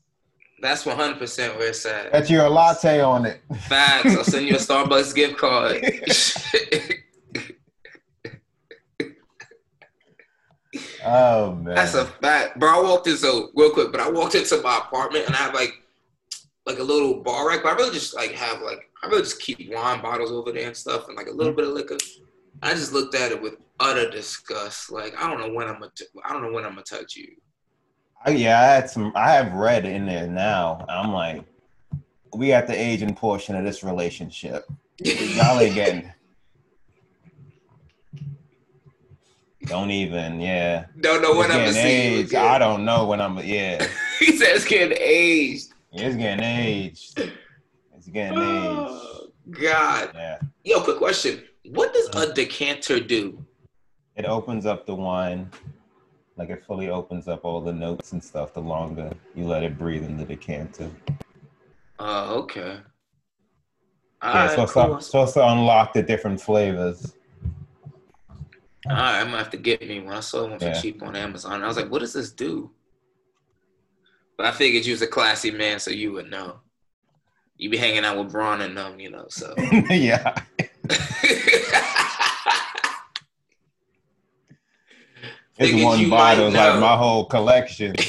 [0.60, 2.12] that's 100 percent where it's at.
[2.12, 3.40] bet you a latte on it.
[3.68, 4.16] Facts.
[4.16, 5.82] I'll send you a Starbucks gift card.
[11.04, 12.80] Oh man, That's a fact, bro.
[12.80, 15.54] I walked in so real quick, but I walked into my apartment and I have
[15.54, 15.82] like
[16.66, 17.62] like a little bar rack.
[17.62, 20.66] But I really just like have like I really just keep wine bottles over there
[20.66, 21.56] and stuff and like a little mm-hmm.
[21.56, 21.98] bit of liquor.
[22.62, 24.90] I just looked at it with utter disgust.
[24.90, 27.16] Like I don't know when I'm gonna t- I don't know when I'm gonna touch
[27.16, 27.28] you.
[28.26, 28.60] Yeah.
[28.60, 29.12] I had some.
[29.14, 30.84] I have red in there now.
[30.88, 31.44] I'm like,
[32.34, 34.64] we at the aging portion of this relationship.
[35.04, 36.12] Y'all ain't getting.
[39.66, 40.40] Don't even.
[40.40, 40.86] Yeah.
[41.00, 42.34] Don't know when I'm gonna getting see you aged.
[42.34, 43.38] I don't know when I'm.
[43.38, 43.86] Yeah.
[44.18, 45.72] he says it's getting aged.
[45.92, 47.32] It's getting aged.
[47.96, 49.60] It's getting oh, aged.
[49.60, 50.10] Oh, God.
[50.14, 50.38] Yeah.
[50.64, 51.44] Yo, quick question.
[51.70, 53.44] What does a decanter do?
[54.16, 55.50] It opens up the wine.
[56.36, 59.78] Like it fully opens up all the notes and stuff the longer you let it
[59.78, 60.90] breathe in the decanter.
[61.98, 62.80] Oh, okay.
[64.22, 64.96] Yeah, it's supposed, cool.
[64.96, 67.14] to, supposed to unlock the different flavors.
[68.86, 70.14] All right, I'm gonna have to get me one.
[70.16, 70.80] I saw one for Yeah.
[70.80, 71.62] cheap on Amazon.
[71.62, 72.70] I was like, what does this do?
[74.36, 76.60] But I figured you was a classy man, so you would know.
[77.56, 79.54] You be hanging out with Bron and them, you know, so.
[79.90, 80.34] yeah.
[85.56, 87.94] It's one bottle, like my whole collection.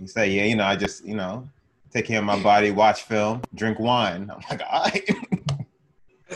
[0.00, 1.48] You say, yeah, you know, I just, you know,
[1.92, 4.28] take care of my body, watch film, drink wine.
[4.28, 5.08] I'm like, all right.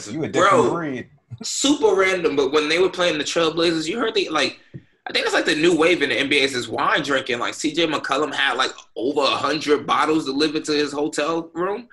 [0.09, 1.11] you a different Bro, breed.
[1.43, 4.61] Super random, but when they were playing the Trailblazers, you heard the like
[5.09, 7.39] I think it's like the new wave in the NBA is this wine drinking.
[7.39, 11.89] Like CJ McCollum had like over a hundred bottles delivered to his hotel room.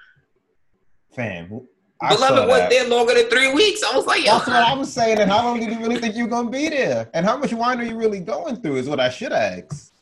[1.14, 1.62] Fam.
[2.02, 3.82] I Beloved was there longer than three weeks.
[3.84, 5.20] I was like, That's what I was saying.
[5.20, 7.10] And how long did you really think you were gonna be there?
[7.14, 8.76] And how much wine are you really going through?
[8.76, 9.94] Is what I should ask.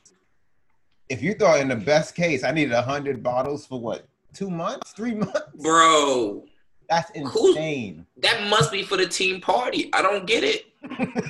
[1.07, 4.91] If you thought in the best case I needed hundred bottles for what, two months,
[4.93, 5.39] three months?
[5.61, 6.45] bro,
[6.93, 8.05] That's insane.
[8.17, 9.89] that must be for the team party.
[9.93, 10.65] I don't get it.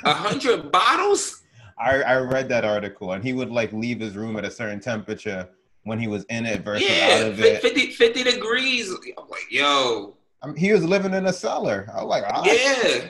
[0.04, 1.42] A hundred bottles?
[1.80, 4.80] I, I read that article, and he would like leave his room at a certain
[4.80, 5.48] temperature
[5.84, 7.62] when he was in it versus out of fi- it.
[7.62, 8.90] 50, 50 degrees.
[9.18, 11.88] I'm like, yo, I mean, he was living in a cellar.
[11.94, 12.46] I was like, right.
[12.46, 13.10] yeah.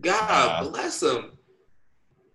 [0.00, 0.70] God Wow.
[0.70, 1.32] bless him.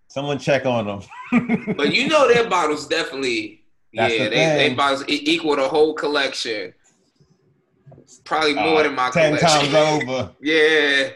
[0.08, 1.76] someone check on him.
[1.76, 5.93] But you know their bottles definitely, That's yeah, the they, they bottles equal the whole
[5.93, 6.74] collection.
[8.25, 9.71] Probably more Uh, than my ten collection.
[9.71, 10.31] times over.
[10.41, 11.09] yeah,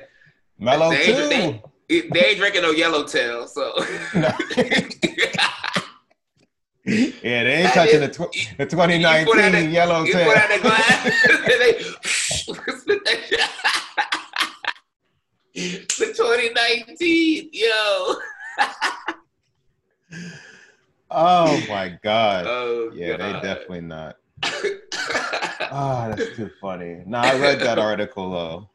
[0.57, 1.27] Melo They- too.
[1.29, 1.61] they-
[2.11, 3.73] they ain't drinking no yellowtail, so.
[6.85, 10.27] Yeah, they ain't touching the, tw- the 2019 You the- yellow You tail.
[10.27, 11.03] put out the glass.
[15.53, 18.15] the 2019, yo.
[21.11, 22.45] Oh my god.
[22.47, 24.15] Oh, yeah, they definitely not.
[24.43, 27.03] Oh, that's too funny.
[27.05, 28.69] No, I read that article though.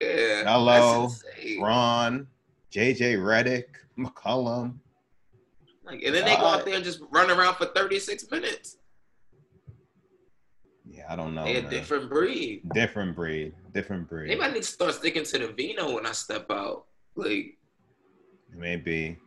[0.00, 1.10] yeah, Hello.
[1.60, 2.26] Ron,
[2.72, 3.64] JJ Redick,
[3.98, 4.78] McCollum.
[5.84, 8.76] Like, and then they go out there and just run around for 36 minutes.
[10.88, 11.44] Yeah, I don't know.
[11.44, 11.70] they a man.
[11.70, 12.62] different breed.
[12.72, 13.52] different breed.
[13.74, 14.30] Different breed.
[14.30, 16.84] They might need to start sticking to the vino when I step out.
[17.14, 17.58] Like,
[18.54, 19.18] Maybe.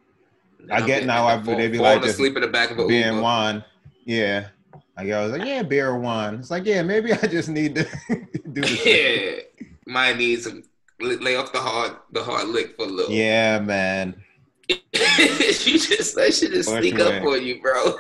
[0.72, 2.80] I'm get now I- the fall- they be falling like asleep in the back of
[2.80, 2.94] a Uber.
[2.94, 3.64] and wine.
[4.06, 4.48] Yeah.
[4.98, 6.36] Like I was like, yeah, beer or wine.
[6.36, 7.84] It's like, yeah, maybe I just need to
[8.52, 8.86] do this.
[8.86, 10.64] Yeah, might need some
[11.00, 13.14] lay off the hard the hard lick for a little.
[13.14, 14.16] Yeah, man.
[14.70, 17.98] you just that shit just sneak up on you, bro.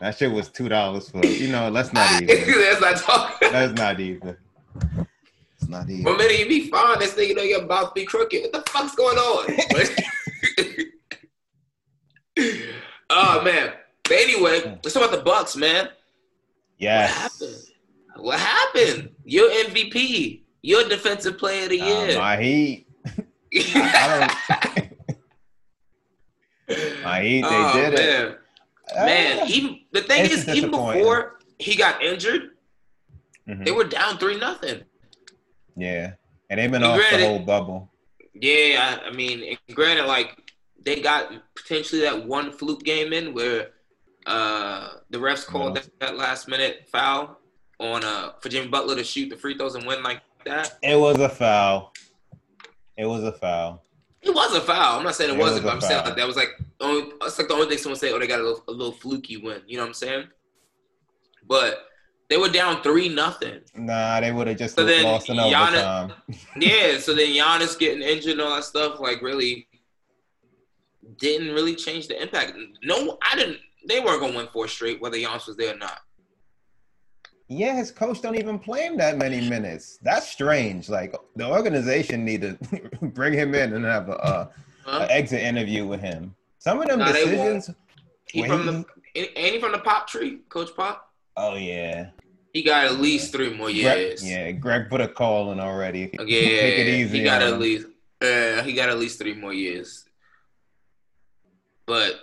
[0.00, 2.46] That shit was two dollars for you know, let's not even.
[2.46, 3.48] That's not talking.
[3.50, 4.36] That's not even.
[5.58, 6.04] It's not even.
[6.04, 8.42] One minute you be fine, next thing you know your mouth be crooked.
[8.42, 9.56] What the fuck's going on?
[13.10, 13.72] oh man.
[14.04, 15.88] But anyway, let's talk about the Bucks, man.
[16.78, 17.56] What happened?
[18.16, 19.10] What happened?
[19.24, 20.42] You're MVP.
[20.62, 22.18] You're defensive player of the Uh, year.
[22.18, 22.86] my heat.
[23.56, 24.90] I
[27.04, 28.38] My heat, they oh, did it.
[28.94, 29.06] man.
[29.06, 32.50] Man, Uh, even the thing is, even before he got injured,
[33.48, 33.64] mhm.
[33.64, 34.82] they were down three nothing.
[35.76, 36.12] Yeah.
[36.50, 37.90] And they've been And off the whole bubble.
[38.34, 40.36] Yeah, I, I mean, granted, like
[40.82, 43.70] they got potentially that one fluke game in where
[44.26, 45.80] uh, the refs called No.
[45.80, 47.38] that, that last minute foul
[47.80, 50.78] on uh, for Jimmy Butler to shoot the free throws and win like that.
[50.82, 51.92] It was a foul.
[52.96, 53.82] It was a foul.
[54.22, 54.98] It was a foul.
[54.98, 56.50] I'm not saying it, It was wasn't, a but I'm saying like that was like
[56.80, 58.92] only, it's like the only thing someone say, oh, they got a little, a little
[58.92, 59.60] fluky win.
[59.66, 60.28] You know what I'm saying?
[61.46, 61.86] But
[62.30, 63.60] they were down three nothing.
[63.74, 66.12] Nah, they would have just So then lost in Giannis- overtime.
[66.56, 69.66] Yeah, so then Giannis getting injured and all that stuff, like really
[71.18, 72.54] didn't really change the impact.
[72.82, 73.58] No, I didn't.
[73.86, 76.00] They weren't gonna win four straight, whether Giannis was there or not.
[77.48, 79.98] Yeah, his coach don't even play him that many minutes.
[80.02, 80.88] That's strange.
[80.88, 82.58] Like the organization need to
[83.02, 84.50] bring him in and have a, uh,
[84.86, 85.06] Huh?
[85.08, 86.34] exit interview with him.
[86.58, 87.70] Some of them Nah, decisions.
[88.30, 91.10] He from he- the he from the pop tree, Coach Pop?
[91.38, 92.10] Oh yeah,
[92.52, 94.28] He got at least three more Greg, years.
[94.30, 94.50] yeah.
[94.52, 96.10] Greg put a call in already.
[96.18, 97.18] Yeah, Take it easy.
[97.18, 97.60] he got at him.
[97.60, 97.86] least
[98.20, 100.04] uh, he got at least three more years.
[101.86, 102.14] But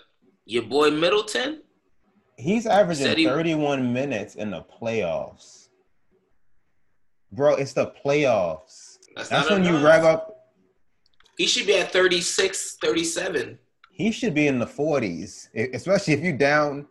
[0.45, 1.61] your boy Middleton,
[2.37, 5.67] He's averaging he- 31 minutes in the playoffs.
[7.31, 8.97] Bro, it's the playoffs.
[9.15, 9.83] that's, That's when you enough.
[9.83, 10.37] rev up.
[11.37, 13.57] He should be at 36, 37.
[13.91, 16.87] He should be in the 40s, e- especially if you down.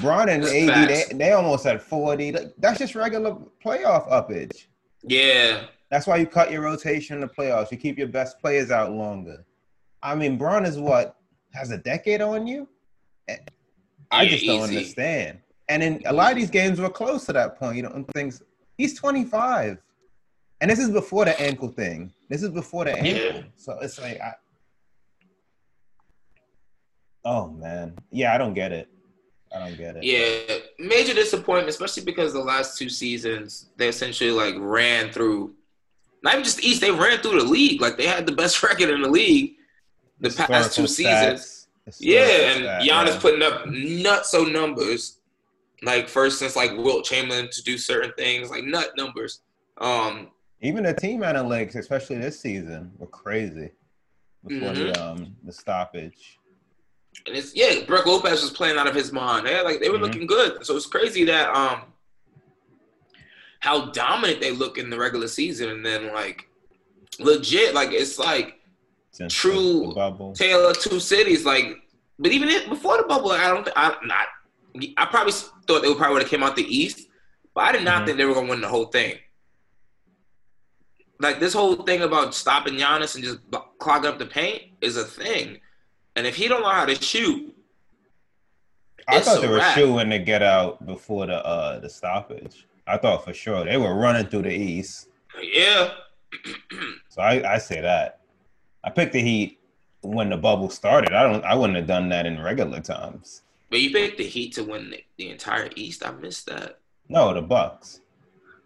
[0.00, 1.08] Bron and That's AD, facts.
[1.08, 2.32] they, they almost at 40.
[2.58, 4.66] That's just regular playoff uppage.
[5.02, 7.70] Yeah, That's why you cut your rotation in the playoffs.
[7.72, 9.44] You keep your best players out longer.
[10.02, 11.16] I mean, Bron is what
[11.54, 12.68] has a decade on you.
[14.10, 14.76] I Yeah, just don't easy.
[14.76, 15.38] understand.
[15.68, 17.76] And in a lot of these games were close to that point.
[17.76, 18.42] You know, things.
[18.76, 19.78] He's 25,
[20.60, 22.12] and this is before the ankle thing.
[22.28, 23.44] This is before the ankle.
[23.56, 24.32] So it's like, I,
[27.24, 28.88] oh man, yeah, I don't get it.
[29.54, 30.04] I don't get it.
[30.04, 30.56] yeah.
[30.78, 35.54] Major disappointment, especially because the last two seasons they essentially like ran through.
[36.22, 37.80] Not even just the East, they ran through the league.
[37.80, 39.54] Like they had the best record in the league
[40.20, 40.86] the past two Historical
[41.38, 41.59] seasons.
[41.88, 41.96] Stats.
[42.00, 43.18] Yeah, and stats, Giannis yeah.
[43.20, 45.18] putting up nutso numbers,
[45.82, 49.40] like first since like Wilt Chamberlain to do certain things, like nut numbers.
[49.78, 50.28] Um,
[50.62, 53.70] Even the team analytics, especially this season, were crazy
[54.46, 54.92] before Mm-hmm.
[54.92, 56.38] the um the stoppage.
[57.26, 59.46] and it's yeah, Brook Lopez was playing out of his mind.
[59.46, 60.02] They like they were Mhm.
[60.02, 61.82] looking good, so it's crazy that um
[63.60, 66.48] how dominant they look in the regular season, and then like
[67.18, 68.59] legit, like it's like
[69.12, 69.80] Since True.
[69.80, 70.32] the, the bubble.
[70.34, 71.44] tale of two cities.
[71.44, 71.76] Like,
[72.18, 73.64] but even it, before the bubble, I don't.
[73.64, 74.26] think I not.
[74.96, 77.08] I probably thought they would probably would have came out the East,
[77.54, 78.06] but I did not Mhm.
[78.06, 79.16] think they were gonna win the whole thing.
[81.18, 84.96] Like this whole thing about stopping Giannis and just b- clogging up the paint is
[84.96, 85.58] a thing,
[86.16, 87.54] and if he don't know how to shoot,
[89.08, 89.76] I thought they were wrap.
[89.76, 92.66] shooing to get out before the uh the stoppage.
[92.86, 95.08] I thought for sure they were running through the East.
[95.42, 95.90] yeah,
[97.08, 98.19] So I, I say that.
[98.84, 99.58] I picked the Heat
[100.02, 101.12] when the bubble started.
[101.12, 103.42] I don't I wouldn't have done that in regular times.
[103.70, 106.04] but you picked the Heat to win the, the entire East.
[106.06, 106.78] I missed that.
[107.08, 108.00] No, the Bucks.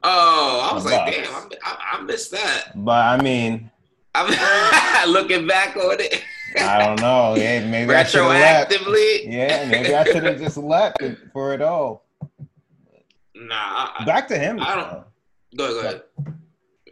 [0.03, 1.16] Oh, I was The like, Bucks.
[1.29, 2.72] damn, I, I, I missed that.
[2.74, 3.70] But I mean,
[4.14, 6.22] I'm looking back on it.
[6.61, 7.35] I don't know.
[7.38, 8.68] Yeah, maybe I should have.
[8.68, 9.33] Retroactively.
[9.33, 12.05] Yeah, maybe I should have just left it for it all.
[13.35, 13.55] Nah.
[13.55, 14.61] I, I- Back to him.
[14.61, 15.05] I don't- though.
[15.57, 15.83] go ahead.
[15.83, 16.03] Go ahead.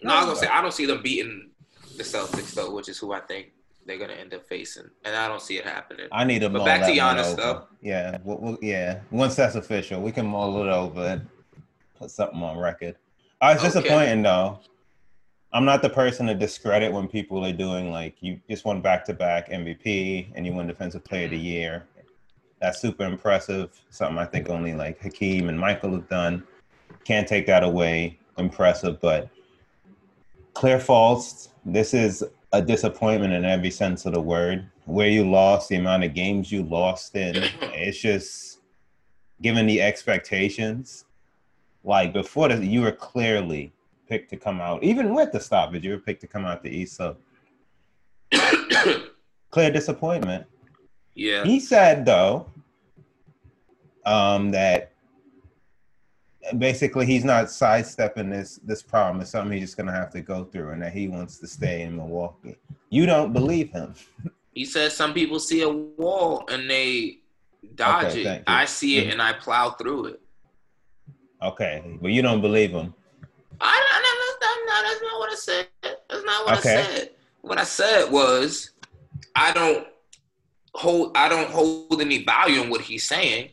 [0.03, 1.51] No, No, I was gonna go say I don't see them beating
[1.97, 3.53] the Celtics though, which is who I think
[3.87, 6.07] they're gonna end up facing, and I don't see it happening.
[6.13, 7.67] I need to But back to Giannis, though.
[7.81, 9.01] Yeah, we'll, we'll- yeah.
[9.11, 11.29] Once that's official, we can mull it over and
[11.99, 12.97] put something on record.
[13.41, 13.69] Uh, I was Okay.
[13.81, 14.61] disappointing though.
[15.55, 19.05] I'm not the person to discredit when people are doing like you just won back
[19.07, 21.85] to back MVP and you won Defensive Player of the Year.
[22.61, 23.71] That's super impressive.
[23.91, 26.45] Something I think only like Hakeem and Michael have done.
[27.05, 28.19] Can't take that away.
[28.39, 29.29] Impressive, but
[30.55, 31.49] clear false.
[31.65, 34.69] This is a disappointment in every sense of the word.
[34.85, 38.59] Where you lost, the amount of games you lost in, it's just
[39.41, 41.05] given the expectations.
[41.85, 43.73] Like before this, you were clearly
[44.09, 46.71] picked to come out, even with the stoppage, you were picked to come out the
[46.71, 46.97] East.
[46.97, 47.17] So
[49.51, 50.47] clear disappointment.
[51.15, 51.45] yeah.
[51.45, 52.47] He said though,
[54.05, 54.92] um, that
[56.59, 59.21] basically he's not sidestepping this this problem.
[59.21, 61.83] It's something he's just gonna have to go through, and that he wants to stay
[61.83, 62.57] in Milwaukee.
[62.91, 63.95] You don't believe him.
[64.53, 67.19] He says some people see a wall and they
[67.75, 68.45] dodge Okay, it.
[68.47, 69.13] I see it Mhm.
[69.13, 70.21] and I plow through it.
[71.43, 72.95] Okay, but you don't believe him.
[73.61, 75.69] I, I, that's, not, that's not what I said.
[76.09, 76.79] That's not what Okay.
[76.79, 77.11] I said.
[77.41, 78.71] What I said was,
[79.35, 79.87] I don't
[80.75, 81.17] hold.
[81.17, 83.51] I don't hold any value in what he's saying.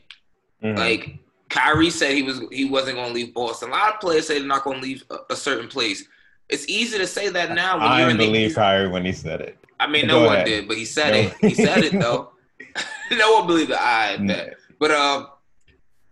[0.64, 0.78] Mhm.
[0.78, 1.18] Like
[1.50, 3.70] Kyrie said, he was he wasn't going to leave Boston.
[3.70, 6.06] A lot of players say they're not going to leave a, a certain place.
[6.48, 8.26] It's easy to say that now when I you're didn't the.
[8.28, 9.58] believe Kyrie when he said it.
[9.80, 11.20] I mean, Go no one did, but he said No.
[11.20, 11.34] it.
[11.42, 12.32] He said it though.
[13.12, 14.48] no one believed the I No.
[14.80, 15.28] But um,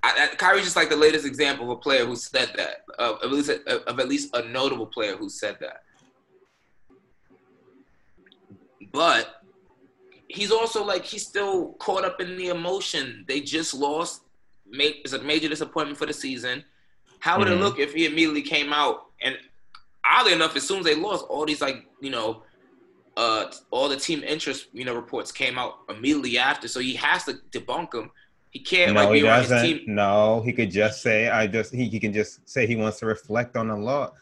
[0.04, 2.84] I, I, Kyrie's just like the latest example of a player who said that.
[3.00, 5.82] Of at least a, of at least a notable player who said that.
[8.92, 9.42] But
[10.28, 13.26] he's also like he's still caught up in the emotion.
[13.28, 14.22] They just lost.
[14.72, 16.64] Ma- It's a major disappointment for the season.
[17.20, 17.60] How would it Mhm.
[17.60, 19.38] look if he immediately came out and
[20.06, 22.44] oddly enough, as soon as they lost, all these like you know,
[23.16, 26.68] uh, all the team interest you know reports came out immediately after.
[26.68, 28.12] So he has to debunk them.
[28.52, 29.64] He can't no, like he be around doesn't.
[29.64, 29.82] team.
[29.88, 33.06] No, he could just say, "I just." He, he can just say he wants to
[33.06, 34.14] reflect on the law.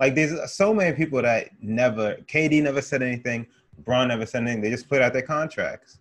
[0.00, 2.16] Like there's so many people that never.
[2.26, 3.46] KD never said anything.
[3.84, 4.62] Bron never said anything.
[4.62, 5.98] They just put out their contracts.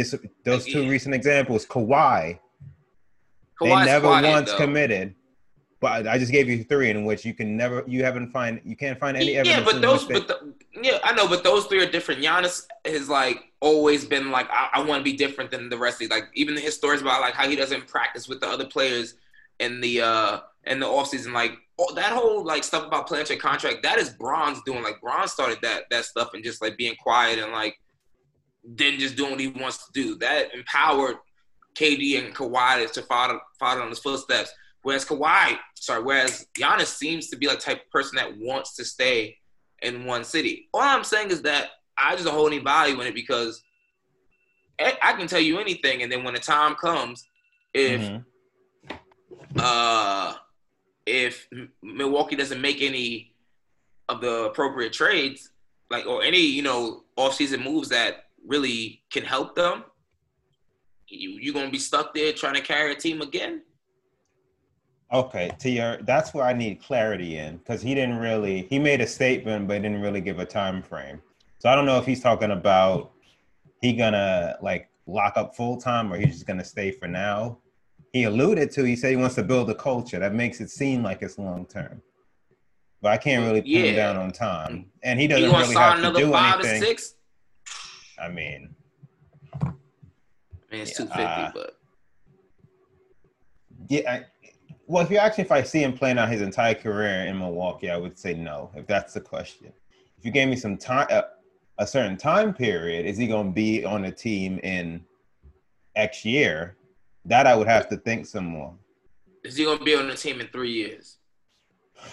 [0.00, 1.66] Just those two recent examples.
[1.66, 2.38] Kawhi,
[3.60, 4.56] they never once though.
[4.56, 5.14] committed.
[5.80, 8.76] But I just gave you three in which you can never, you haven't find, you
[8.76, 9.60] can't find any evidence.
[9.60, 12.22] Yeah, but those, but the, yeah, I know, but those three are different.
[12.22, 15.94] Giannis has like always been like, I, I want to be different than the rest
[15.94, 16.10] of these.
[16.10, 19.14] Like even his stories about like how he doesn't practice with the other players
[19.58, 23.38] in the uh in the offseason, like all, that whole like stuff about playing your
[23.38, 23.82] contract.
[23.82, 24.82] That is Bron's doing.
[24.82, 27.79] Like Bron started that that stuff and just like being quiet and like
[28.76, 30.16] then just doing what he wants to do.
[30.16, 31.16] That empowered
[31.74, 34.52] KD and Kawhi to follow follow on his footsteps.
[34.82, 38.84] Whereas Kawhi, sorry, whereas Giannis seems to be like type of person that wants to
[38.84, 39.36] stay
[39.82, 40.68] in one city.
[40.72, 43.62] All I'm saying is that I just don't hold any value in it because
[44.80, 47.26] I can tell you anything, and then when the time comes,
[47.74, 48.24] if Mhm.
[49.58, 50.34] uh
[51.06, 51.48] if
[51.82, 53.34] Milwaukee doesn't make any
[54.08, 55.50] of the appropriate trades,
[55.90, 59.84] like or any you know offseason moves that really can help them,
[61.10, 63.62] you you're gonna be stuck there trying to carry a team again.
[65.12, 69.00] Okay, to your that's where I need clarity in because he didn't really he made
[69.00, 71.20] a statement but didn't really give a time frame.
[71.58, 73.12] So I don't know if he's talking about
[73.80, 77.58] he gonna like lock up full time or he's just gonna stay for now.
[78.12, 81.02] He alluded to he said he wants to build a culture that makes it seem
[81.02, 82.00] like it's long term.
[83.02, 86.12] But I can't really pin him down on time, and he doesn't really have to
[86.12, 86.96] do anything.
[88.20, 88.24] To?
[88.24, 88.74] I mean,
[89.62, 89.66] I
[90.70, 91.76] mean, it's two fifty, uh, but
[93.88, 94.12] Yeah.
[94.12, 94.24] I,
[94.86, 97.38] well, if you ask me if I see him playing out his entire career in
[97.38, 98.70] Milwaukee, I would say no.
[98.74, 99.72] If that's the question,
[100.18, 101.22] if you gave me some time, uh,
[101.78, 105.04] a certain time period, is he going to be on a team in
[105.96, 106.76] X year?
[107.24, 108.74] That I would have to think some more.
[109.44, 111.18] is he gonna be on the team in three years?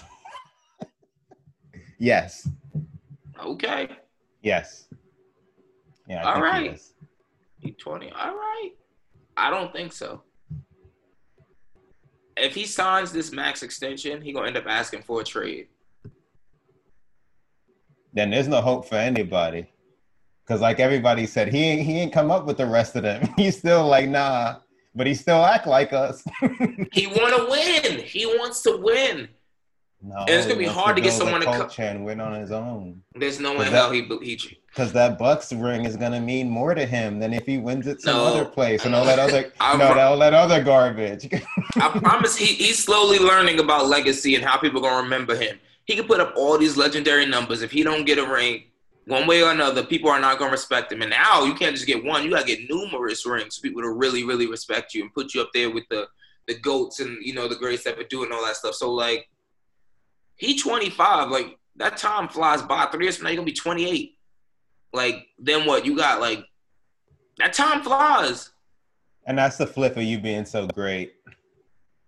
[1.99, 2.47] Yes.
[3.43, 3.89] Okay,
[4.43, 4.87] Yes.
[6.07, 6.25] Yeah.
[6.25, 6.79] I All think
[7.59, 8.11] he he twenty.
[8.11, 8.71] All right,
[9.35, 10.23] I don't think so.
[12.37, 15.67] If he signs this max extension, he gonna end up asking for a trade.
[18.13, 19.67] Then there's no hope for anybody.
[20.47, 23.27] Cause like everybody said, he ain't he ain't come up with the rest of them.
[23.37, 24.57] He's still like nah,
[24.95, 26.23] but he still act like us.
[26.93, 27.99] He want to win.
[27.99, 29.27] He wants to win.
[30.01, 32.39] No, And it's gonna be hard to get someone to co- culture and win on
[32.39, 33.01] his own.
[33.15, 34.59] There's no way that- hell he he.
[34.67, 38.01] Because that Bucks ring is gonna mean more to him than if he wins it
[38.01, 38.25] some No.
[38.25, 41.27] other place and all that other, I- know, that, all that other garbage.
[41.77, 45.59] I promise he, he's slowly learning about legacy and how people gonna remember him.
[45.85, 47.61] He can put up all these legendary numbers.
[47.63, 48.65] If he don't get a ring,
[49.05, 51.01] one way or another, people are not gonna respect him.
[51.01, 53.89] And now you can't just get one; you gotta get numerous rings for people to
[53.89, 56.07] really, really respect you and put you up there with the
[56.47, 58.75] the goats and you know the greats that would do and all that stuff.
[58.75, 59.27] So like,
[60.37, 61.29] he 25.
[61.29, 62.85] Like that time flies by.
[62.85, 64.17] Three years from now, you're gonna be 28.
[64.93, 65.85] Like then what?
[65.85, 66.45] You got like
[67.37, 68.51] that time flies.
[69.27, 71.13] and that's the flip of you being so great.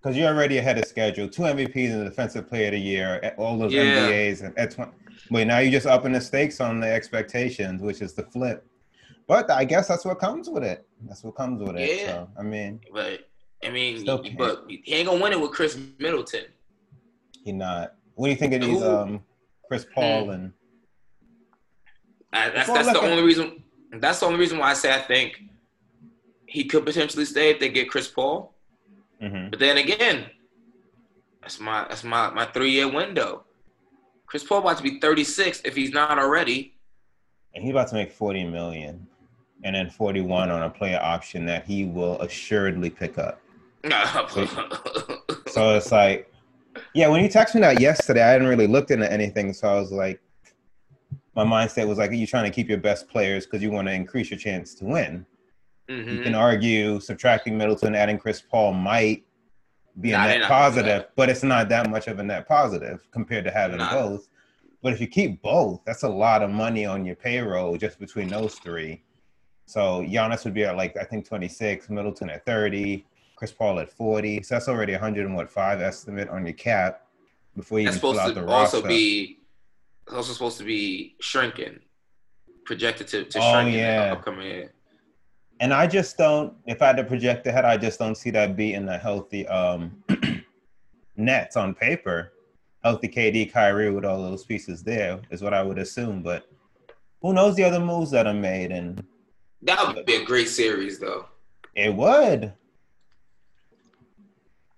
[0.01, 1.27] Because you're already ahead of schedule.
[1.27, 3.83] Two MVPs and the Defensive Player of the Year, eh, all those Yeah.
[4.07, 4.91] NBAs, and at 20,
[5.29, 8.65] but now you're just upping the stakes on the expectations, which is the flip.
[9.27, 10.87] But I guess that's what comes with it.
[11.01, 11.99] That's what comes with it.
[11.99, 12.05] Yeah.
[12.07, 13.27] So I mean, But
[13.63, 16.45] I mean, but he ain't gonna win it with Khris Middleton.
[17.43, 17.95] he not.
[18.19, 18.79] What do you think of these?
[18.79, 18.85] Hmm.
[18.85, 19.23] Um,
[19.65, 20.51] Chris Paul and
[22.33, 23.63] I, that's that's the only reason.
[23.93, 25.41] That's the only reason why I say I think
[26.45, 28.53] he could potentially stay if they get Chris Paul.
[29.23, 29.51] Mhm.
[29.51, 30.25] But then again,
[31.41, 33.45] that's my that's my my three year window.
[34.25, 36.75] Chris Paul about to be 36 if he's not already.
[37.55, 39.07] and he's about to make 40 million,
[39.63, 43.41] and then 41 on a player option that he will assuredly pick up.
[45.47, 46.28] So it's like,
[46.93, 49.53] yeah, when you texted me that yesterday, I hadn't really looked into anything.
[49.53, 50.19] So I was like,
[51.35, 53.93] my mindset was like, you're trying to keep your best players because you want to
[53.93, 55.25] increase your chance to win.
[55.87, 56.23] You Mhm.
[56.23, 59.23] can argue subtracting Middleton, adding Chris Paul might
[60.01, 62.19] be a Nah, they're net not gonna do positive, but it's not that much of
[62.19, 63.91] a net positive compared to having Nah.
[63.91, 64.27] both.
[64.81, 68.27] But if you keep both, that's a lot of money on your payroll just between
[68.27, 69.03] those three.
[69.65, 73.05] So Giannis would be at like I think 26, Middleton at 30,
[73.39, 74.43] Chris Paul at 40.
[74.43, 77.05] So that's already 100 and what five estimate on your cap
[77.55, 78.87] before you That's supposed out the to also roster.
[78.89, 79.39] be
[80.05, 81.79] it's also supposed to be shrinking,
[82.65, 84.07] projected to, to Oh, shrink in yeah.
[84.07, 84.73] the upcoming year.
[85.61, 86.53] And I just don't.
[86.65, 90.03] If I had to project ahead, I just don't see that being a healthy um,
[91.15, 92.33] Nets on paper.
[92.83, 96.21] Healthy KD, Kyrie with all those pieces there is what I would assume.
[96.21, 96.45] But
[97.21, 98.71] who knows the other moves that are made?
[98.73, 99.01] And
[99.61, 101.25] That would be a great series, though.
[101.75, 102.51] it would.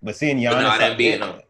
[0.04, 1.42] But seeing Giannis, But no, I didn't out be there.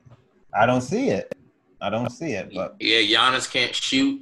[0.53, 1.33] I don't see it.
[1.79, 2.51] I don't see it.
[2.53, 4.21] But Yeah, Giannis can't shoot.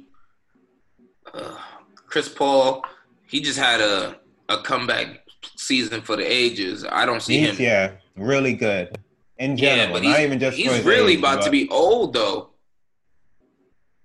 [1.32, 1.56] Uh,
[1.94, 2.84] Chris Paul,
[3.28, 4.16] he just had a,
[4.48, 5.26] a comeback
[5.56, 6.84] season for the ages.
[6.90, 7.64] I don't see he's him.
[7.64, 8.96] yeah, really good
[9.38, 9.94] in Yeah, general.
[10.00, 12.50] but not he's, even just he's really age, about to be old though.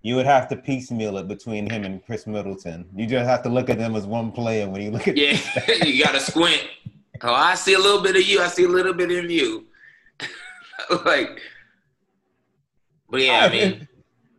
[0.02, 2.86] You would have to piecemeal it between him and Khris Middleton.
[2.96, 5.38] You just have to look at them as one player when you look at Yeah,
[5.84, 6.64] you got to squint.
[7.24, 8.40] Oh, I see a little bit of you.
[8.42, 9.65] I see a little bit in you.
[11.06, 11.42] like,
[13.10, 13.88] but yeah, I mean,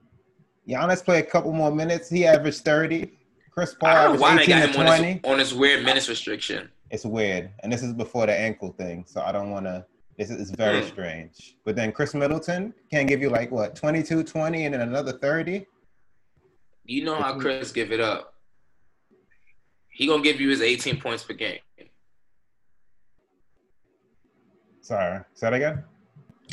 [0.69, 2.09] Giannis played a couple more minutes.
[2.11, 3.13] He averaged 30.
[3.53, 5.15] Chris Paul I don't know why they got him on 20.
[5.15, 6.69] this, on this weird minutes restriction.
[6.91, 7.51] It's weird.
[7.63, 9.05] And this is before the ankle thing.
[9.07, 9.85] So I don't want to.
[10.19, 10.89] This is very Hmm.
[10.89, 11.57] strange.
[11.65, 15.67] But then Khris Middleton can give you like what, 22, 20, and then another 30?
[16.85, 18.35] You know how Chris give it up.
[19.89, 21.59] He gonna give you his 18 points per game.
[24.83, 25.21] Sorry.
[25.35, 25.85] Say that again?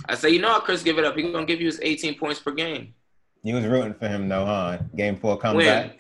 [0.07, 1.15] I say, you know how Chris give it up.
[1.15, 2.93] He gonna give you his 18 points per game.
[3.43, 4.79] You was rooting for him though, huh?
[4.95, 5.99] Game four comeback.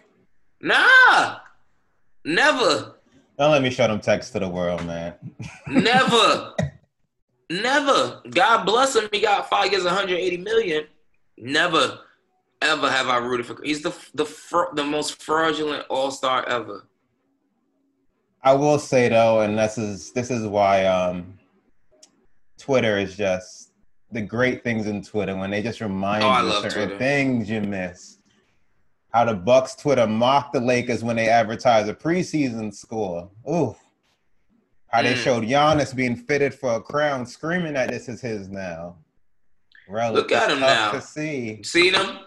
[0.61, 1.37] Nah,
[2.23, 2.95] never,
[3.37, 5.13] Don't let me show them text to the world, man.
[5.67, 6.53] never,
[7.49, 8.21] never.
[8.29, 9.09] God bless him.
[9.11, 10.85] He got five years, 180 million.
[11.37, 11.99] Never,
[12.61, 13.57] ever have I rooted for.
[13.61, 16.87] He's the the fr- the most fraudulent All Star ever.
[18.41, 21.37] I will say though, and this is this is why um,
[22.57, 23.62] Twitter is just
[24.13, 26.97] the great things in Twitter when they just remind Oh, you certain Twitter.
[26.97, 28.17] things you miss.
[29.13, 33.29] How the Bucks Twitter mocked the Lakers when they advertised a preseason score.
[33.49, 33.75] Ooh.
[34.87, 35.23] How they Mm.
[35.23, 38.95] showed Giannis being fitted for a crown, screaming that this is his now.
[39.87, 40.91] Rel, Look at it's him now.
[40.91, 42.19] To see, seen him?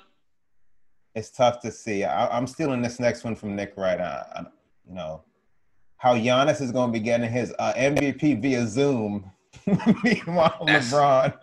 [1.15, 2.05] it's tough to see.
[2.05, 4.01] I, I'm stealing this next one from Nick Wright.
[4.01, 4.41] I, I,
[4.87, 5.23] you know,
[5.97, 9.31] how Giannis is going to be getting his uh, MVP via Zoom.
[10.05, 11.35] Meanwhile, That's- LeBron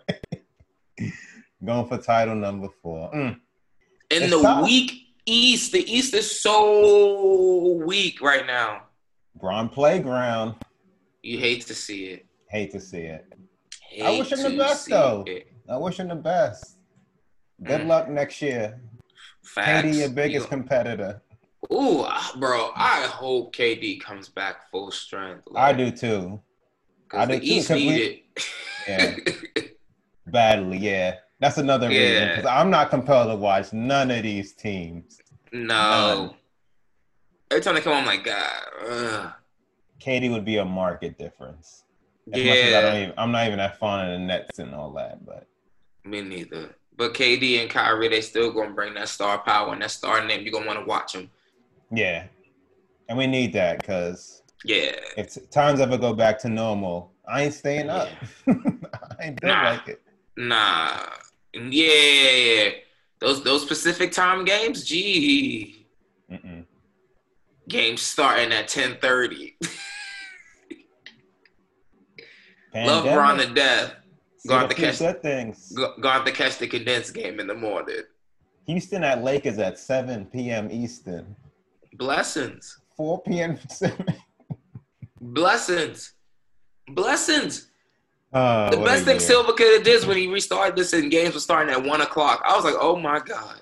[1.64, 3.10] going for title number four.
[3.12, 3.36] Mm.
[4.10, 4.64] In It's the tough.
[4.64, 4.92] weak
[5.26, 8.82] East, the East is so weak right now.
[9.40, 10.54] Bron playground.
[11.22, 12.26] You hate to see it.
[12.48, 13.24] Hate to see it.
[13.88, 15.24] Hate I wish him the best, though.
[15.26, 15.48] it.
[15.68, 16.76] I wish him the best.
[17.62, 17.86] Good Mm.
[17.86, 18.80] luck next year.
[19.42, 19.86] Facts.
[19.88, 21.22] KD, your biggest You- competitor.
[21.72, 25.44] Ooh, bro, I hope KD comes back full strength.
[25.56, 26.42] I do too.
[27.10, 28.22] I the do too, East 'cause we- need
[28.86, 29.16] Yeah.
[30.26, 31.16] Badly, yeah.
[31.40, 35.18] That's another reason because I'm not compelled to watch none of these teams.
[35.52, 35.68] No.
[36.26, 36.34] None.
[37.50, 38.62] Every time they come on, I'm like, God.
[38.88, 39.32] ugh.
[40.00, 41.84] KD would be a market difference.
[42.32, 44.58] As much as I don't Yeah, even, I'm not even that fond of the Nets
[44.58, 45.46] and all that, but
[46.04, 46.74] me neither.
[46.96, 50.42] But KD and Kyrie, they still gonna bring that star power and that star name.
[50.42, 51.30] You are gonna want to watch them.
[51.90, 52.24] yeah,
[53.08, 54.92] and we need that because Yeah.
[55.16, 58.10] if times ever go back to normal, I ain't staying up.
[58.48, 58.54] I
[59.20, 59.70] ain't Nah.
[59.70, 60.02] like it.
[60.36, 61.00] Nah.
[61.54, 62.70] Yeah.
[63.20, 65.86] Those those Pacific time games, gee.
[66.30, 66.64] Mm-mm.
[67.68, 69.54] Games starting at 10:30.
[72.74, 73.04] Love.
[73.04, 73.94] Ron to death.
[74.46, 75.72] Go the out to catch- good things.
[75.72, 78.02] Go, go out to catch the condensed game in the morning.
[78.66, 80.70] Houston at Lake is at 7 p.m.
[80.70, 81.36] Eastern,
[81.94, 82.78] Blessings.
[82.96, 83.58] 4 p.m.
[85.20, 86.12] Blessings.
[86.88, 87.70] Blessings.
[88.34, 89.20] Uh, The best thing.
[89.20, 92.00] Silver could have did is when he restarted this and games were starting at one
[92.00, 92.42] o'clock.
[92.44, 93.60] I was like, oh my God.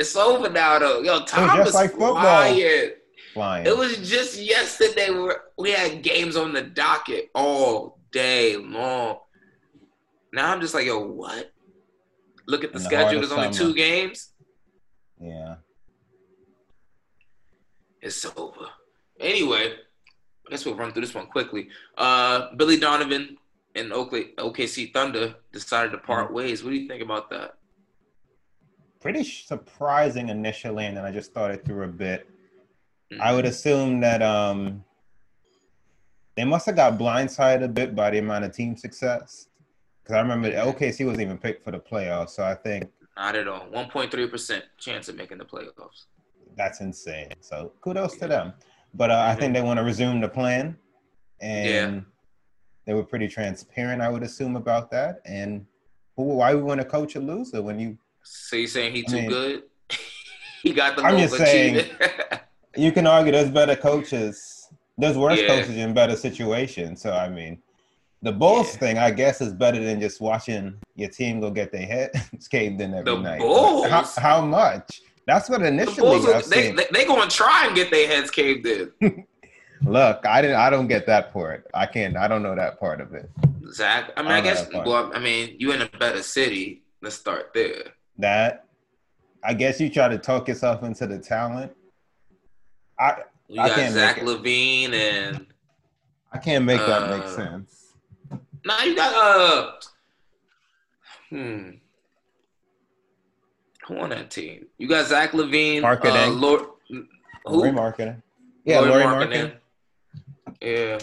[0.00, 1.00] it's over now though.
[1.02, 2.12] Yo, just is like football.
[2.12, 3.04] quiet.
[3.34, 3.66] flying.
[3.66, 9.18] It was just yesterday where we had games on the docket all day long.
[10.32, 11.52] Now I'm just like, yo, what?
[12.46, 13.22] Look at the schedule.
[13.22, 13.70] of There's only summer.
[13.70, 14.32] two games.
[15.20, 15.56] yeah.
[18.00, 18.66] It's over.
[19.20, 19.74] Anyway,
[20.52, 21.68] guess we'll run through this one quickly.
[21.96, 23.38] Uh, Billy Donovan
[23.74, 26.34] and Oakley, OKC Thunder decided to part Mm-hmm.
[26.34, 26.62] ways.
[26.62, 27.54] What do you think about that?
[29.00, 32.28] Pretty surprising initially, and then I just thought it through a bit.
[33.10, 33.22] Mm-hmm.
[33.22, 34.84] I would assume that um,
[36.36, 39.48] they must have got blindsided a bit by the amount of team success.
[40.02, 43.48] Because I remember OKC wasn't even picked for the playoffs, so I think Not at
[43.48, 43.66] all.
[43.72, 46.04] 1.3% chance of making the playoffs.
[46.56, 47.28] that's insane.
[47.40, 48.52] So kudos to them.
[48.94, 50.76] But uh, I think they want to resume the plan,
[51.40, 52.00] and Yeah.
[52.86, 55.20] they were pretty transparent, I would assume, about that.
[55.24, 55.66] And
[56.16, 59.10] who, why we want to coach a loser when you So you saying he I
[59.10, 59.62] too mean- good?
[60.62, 61.86] he got the I'm just saying-
[62.76, 64.68] you can argue there's better coaches,
[64.98, 65.48] there's worse Yeah.
[65.48, 67.00] coaches in better situations.
[67.02, 67.62] So I mean,
[68.20, 68.78] the Bulls Yeah.
[68.80, 72.10] thing, I guess, is better than just watching your team go get their head
[72.50, 73.40] caved in every The night.
[73.40, 73.88] Bulls?
[73.88, 75.00] How, how much?
[75.26, 78.06] That's what the initially Bulls, I are- they, they, they to try and get their
[78.08, 78.92] heads caved in.
[79.84, 80.56] Look, I didn't.
[80.56, 81.66] I don't get that part.
[81.74, 82.16] I can't.
[82.16, 83.28] I don't know that part of it.
[83.72, 86.82] Zach, I mean, I I, guess, well, I mean, you in a better city.
[87.00, 87.82] Let's start there.
[88.18, 88.66] That,
[89.42, 91.72] I guess, you try to talk yourself into the talent.
[92.98, 94.18] I You I got can't Zach.
[94.18, 95.46] LaVine and
[96.32, 97.94] I can't make that make Uh, sense.
[98.64, 99.72] now you got uh
[101.30, 101.70] hmm
[103.86, 104.66] who on that team?
[104.78, 106.28] You got Zach LaVine, Markkanen.
[106.28, 106.62] uh, Lord,
[107.46, 107.76] Lauri who?
[107.76, 108.22] Markkanen.
[108.64, 109.52] Yeah, Lauri Markkanen.
[110.60, 110.98] Yeah,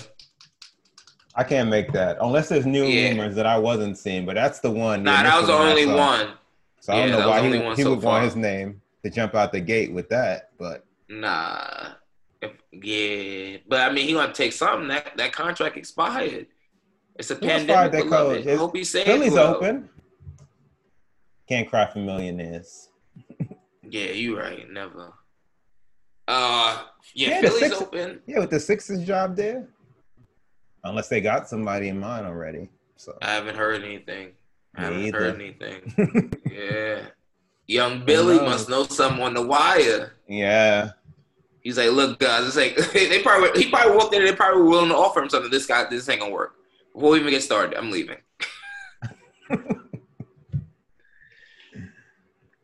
[1.35, 3.09] I can't make that unless there's new Yeah.
[3.09, 4.25] rumors that I wasn't seeing.
[4.25, 5.03] But that's the one.
[5.03, 6.29] nah, that was the only one.
[6.79, 8.13] So I don't Yeah, know why he, he so would far.
[8.13, 10.51] want his name to jump out the gate with that.
[10.57, 11.89] But Nah,
[12.41, 14.87] if, yeah, but I mean, he gonna take something.
[14.87, 16.47] That that contract expired.
[17.17, 17.91] It's a else pandemic.
[17.91, 18.09] beloved.
[18.37, 18.45] coach?
[18.45, 19.05] Is- Hope he's safe.
[19.05, 19.55] Philly's well.
[19.55, 19.89] open.
[21.49, 22.89] Can't cry for millionaires.
[23.91, 24.69] Yeah, you right.
[24.71, 25.13] Never.
[26.27, 26.83] Uh,
[27.15, 28.19] yeah, Yeah, Philly's Six- open.
[28.27, 29.67] Yeah, with the Sixers job there.
[30.83, 32.69] Unless they got somebody in mind already.
[32.97, 34.33] So I haven't heard anything.
[34.75, 35.19] I haven't either.
[35.21, 36.31] heard anything.
[36.51, 37.07] yeah.
[37.65, 38.45] Young Billy knows?
[38.47, 40.11] must know something on the wire.
[40.27, 40.91] yeah.
[41.61, 44.61] He's like, look, guys, it's like they probably he probably walked in and they probably
[44.61, 45.49] were willing to offer him something.
[45.49, 46.57] This guy, this ain't gonna work.
[46.93, 48.17] Before we even get started, I'm leaving.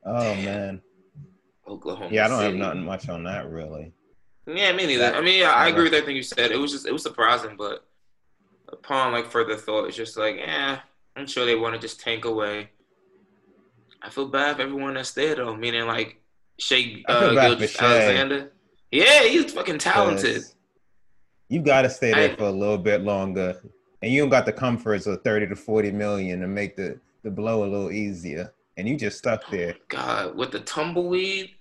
[0.06, 0.82] Oh man.
[1.68, 2.10] Oklahoma.
[2.12, 3.94] Yeah, I don't have nothing much on that really.
[4.48, 5.14] Yeah, me neither.
[5.16, 6.52] I mean, yeah, I agree with everything you said.
[6.52, 7.86] It was just it was surprising, but
[8.72, 10.80] upon like further thought, it's just like, yeah,
[11.16, 12.70] I'm sure they want to just tank away.
[14.02, 16.22] I feel bad for everyone that's there though, meaning like
[16.60, 18.52] Shai uh, Gilgeous-Alexander.
[18.92, 20.44] Yeah, he's fucking talented.
[21.50, 23.60] You got to stay there I- for a little bit longer,
[24.04, 27.32] and you don't got the comforts of thirty to forty million to make the the
[27.32, 29.76] blow a little easier, and you just stuck oh there.
[29.88, 31.52] God, with the tumbleweed,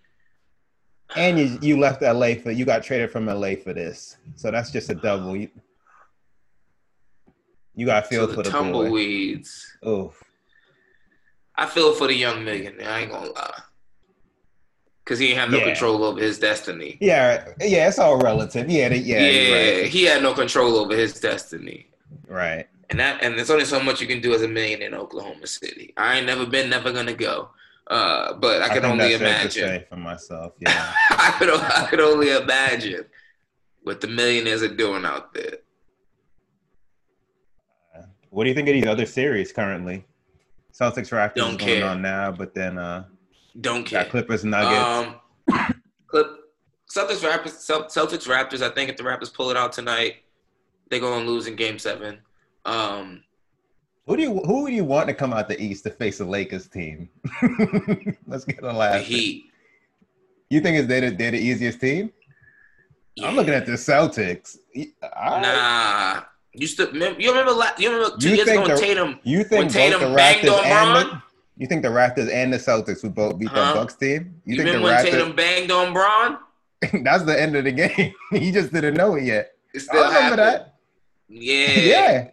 [1.17, 4.71] And you you left LA for you got traded from LA for this, so that's
[4.71, 5.37] just a double.
[5.37, 5.49] You,
[7.75, 9.65] you got feel to for the the tumbleweeds.
[9.83, 10.13] Oh,
[11.57, 12.89] I feel for the young millionaire.
[12.89, 13.61] I ain't gonna lie,
[15.05, 15.65] cause he ain't have no Yeah.
[15.67, 16.99] control over his destiny.
[17.01, 17.89] yeah, yeah.
[17.89, 18.69] It's all relative.
[18.71, 19.87] Yeah, the- yeah, Yeah, right.
[19.89, 21.87] he had no control over his destiny.
[22.29, 22.67] Right.
[22.91, 25.47] And that and there's only so much you can do as a million in Oklahoma
[25.47, 25.95] City.
[25.97, 27.51] I ain't never been, never gonna go.
[27.87, 29.85] Uh, but I can think only to imagine.
[29.89, 30.53] for myself.
[30.61, 30.93] Yeah.
[31.11, 33.05] I could I could only imagine
[33.83, 35.59] what the millionaires are doing out there.
[38.31, 40.05] What do you think of these other series currently?
[40.73, 43.05] Celtics Raptors Don't is going on now, but then uh
[43.61, 44.05] Don't care.
[44.07, 45.17] Clippers Nuggets.
[45.53, 45.75] Um,
[46.09, 46.27] Clip
[46.91, 47.51] Celtics Raptors.
[47.61, 48.61] Cel- Celtics Raptors.
[48.63, 50.17] I think if the Raptors pull it out tonight,
[50.91, 52.19] they're gonna lose in Game Seven.
[52.65, 53.23] Um,
[54.07, 56.25] who do you who would you want to come out the East to face the
[56.25, 57.09] Lakers team?
[58.27, 59.03] Let's get a the laugh.
[59.03, 59.47] Heat.
[60.51, 62.13] You think it's they the, they're the easiest team?
[63.23, 64.57] I'm looking at the Celtics.
[64.77, 64.93] Right.
[65.03, 66.23] Nah.
[66.53, 67.21] You still remember?
[67.21, 67.53] You remember?
[67.79, 69.19] You remember two You years ago when the- Tatum?
[69.25, 71.23] You when think both Tatum the banged Raptors on the, Bron?
[71.57, 73.73] you think the Raptors and the Celtics would both beat Huh?
[73.73, 74.41] the Bucks team?
[74.45, 75.11] You, You, think remember the when Raptors?
[75.11, 76.39] Tatum banged on Bron?
[77.05, 78.15] that's the end of the game.
[78.33, 79.53] he just didn't know it yet.
[79.73, 80.39] It I remember happened.
[80.41, 80.75] that.
[81.29, 81.71] Yeah.
[81.81, 82.29] Yeah,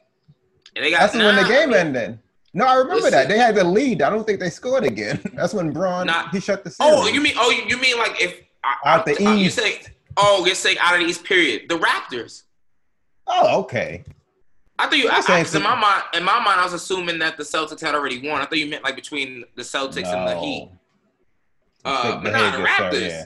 [0.75, 2.19] And they got that's when the game ended.
[2.53, 3.11] No, I remember Listen.
[3.11, 4.01] that they had the lead.
[4.01, 5.21] I don't think they scored again.
[5.35, 6.93] That's when Bron he shut the series.
[6.93, 7.33] Oh, you mean?
[7.37, 9.83] Oh, you, mean like if I, Out the I, You say?
[10.17, 11.23] Oh, you're saying out of the East.
[11.23, 11.69] Period.
[11.69, 12.43] The Raptors.
[13.25, 14.03] Oh, okay.
[14.77, 15.09] I thought you.
[15.09, 17.95] I, I, in my mind, in my mind, I was assuming that the Celtics had
[17.95, 18.41] already won.
[18.41, 20.69] I thought you meant like between the Celtics and the Heat.
[21.85, 21.91] No.
[21.91, 23.01] Uh, but nah, the Raptors.
[23.01, 23.25] yeah.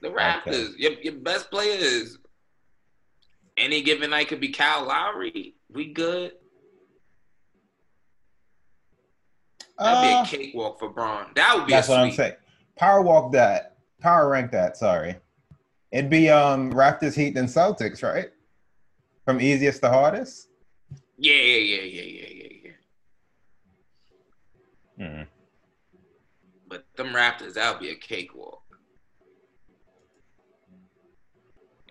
[0.00, 0.72] The Raptors.
[0.76, 2.18] Your, your best player is
[3.56, 5.54] any given night could be Kyle Lowry.
[5.70, 6.32] We good.
[9.78, 11.30] That'd Uh, be a cakewalk for Bron.
[11.34, 12.34] That would be That's what I'm saying.
[12.76, 13.76] Power walk that.
[14.00, 14.76] Power rank that.
[14.76, 15.16] Sorry.
[15.92, 18.30] It'd be um Raptors, Heat, and Celtics, right?
[19.24, 20.48] From easiest to hardest.
[21.16, 22.72] Yeah, yeah, yeah, yeah, yeah, yeah,
[24.98, 25.06] yeah.
[25.06, 25.22] Hmm.
[26.68, 28.62] But them Raptors, that would be a cakewalk.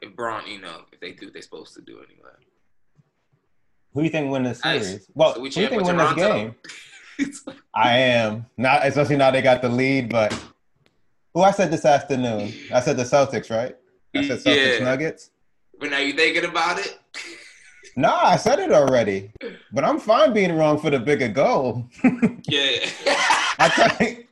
[0.02, 2.30] If Bron, you know, if they do what they're supposed to do anyway.
[3.94, 4.86] Who do you think win this Nice.
[4.86, 5.08] series?
[5.16, 6.56] Well, So who do you think win this Toronto?
[7.74, 10.10] I am not, especially now they got the lead.
[10.10, 10.34] But
[11.34, 12.54] who I said this afternoon?
[12.74, 13.76] I said the Celtics, right?
[14.16, 14.86] I said Celtics Yeah.
[14.86, 15.32] Nuggets.
[15.80, 16.98] But now you thinking about it?
[17.96, 19.32] No, I said it already.
[19.72, 21.88] But I'm fine being wrong for the bigger goal.
[22.48, 22.88] Yeah.
[23.58, 24.26] I tell you,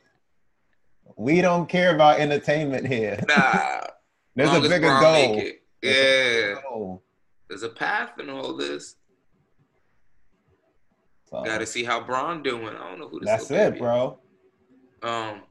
[1.16, 3.18] we don't care about entertainment here.
[3.26, 3.80] nah.
[4.36, 5.42] There's a bigger goal.
[5.82, 6.60] There's a Yeah.
[6.62, 7.02] goal.
[7.48, 8.94] There's a path in all this.
[11.28, 12.68] So, Got to see how Bron doing.
[12.68, 14.18] I don't know who this that's it, baby bro.
[15.02, 15.42] Um,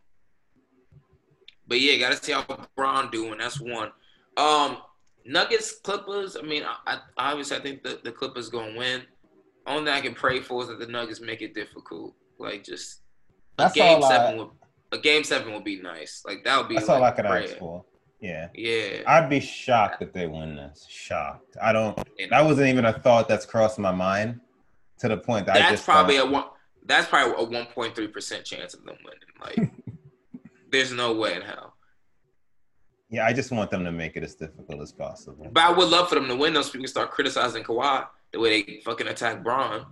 [1.67, 2.45] but yeah, got to see how
[2.75, 3.37] Bron doing.
[3.39, 3.91] That's one.
[4.37, 4.77] Um,
[5.25, 6.37] Nuggets, Clippers.
[6.37, 9.01] I mean, I, I obviously I think the, the Clippers gonna win.
[9.67, 12.13] Only thing I can pray for is that the Nuggets make it difficult.
[12.37, 13.01] Like just
[13.57, 14.49] a game all I- seven would
[14.91, 16.23] a game seven would be nice.
[16.25, 16.75] Like that would be.
[16.75, 17.43] That's like all I could prayer.
[17.43, 17.83] ask for.
[18.21, 18.47] Yeah.
[18.53, 19.01] Yeah.
[19.07, 20.85] I'd be shocked if they win this.
[20.87, 21.57] Shocked.
[21.61, 21.97] I don't.
[22.29, 24.39] That wasn't even a thought that's crossed my mind
[24.99, 26.43] to the point that I that's probably thought, a one.
[26.85, 29.63] That's probably a one point three percent chance of them winning.
[29.63, 29.71] Like,
[30.71, 31.73] there's no way in hell.
[33.09, 33.25] yeah.
[33.25, 35.47] I just want them to make it as difficult as possible.
[35.51, 36.67] But I would love for them to win those.
[36.67, 39.85] So we can start criticizing Kawhi the way they fucking attack Bron.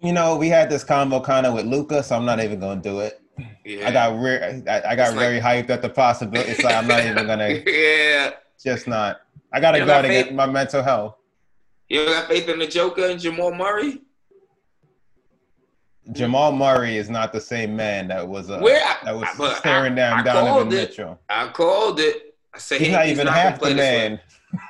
[0.00, 2.80] You know, we had this combo kind of with Luka, so I'm not even gonna
[2.80, 3.20] do it.
[3.64, 3.88] Yeah.
[3.88, 6.50] I got re- I, I got It's like- very hyped at the possibility.
[6.52, 7.48] It's like I'm not even gonna.
[7.66, 8.30] yeah.
[8.62, 9.20] Just not.
[9.52, 10.36] I gotta You guard against faith?
[10.36, 11.16] my mental health.
[11.88, 14.02] You got faith in the Joker and Jamal Murray?
[16.12, 19.54] Jamal Murray is not the same man that was uh, Where I- that was I-
[19.58, 20.70] staring I- down I Donovan it.
[20.70, 21.18] Mitchell.
[21.28, 22.34] I called it.
[22.54, 24.20] I said He's he- not even half the man.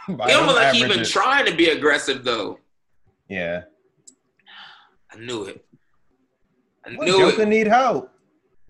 [0.08, 2.58] He almost like he even trying to be aggressive though.
[3.28, 3.62] Yeah.
[5.12, 5.64] I knew it.
[6.84, 7.48] I Well, knew Joker it.
[7.48, 8.10] need help.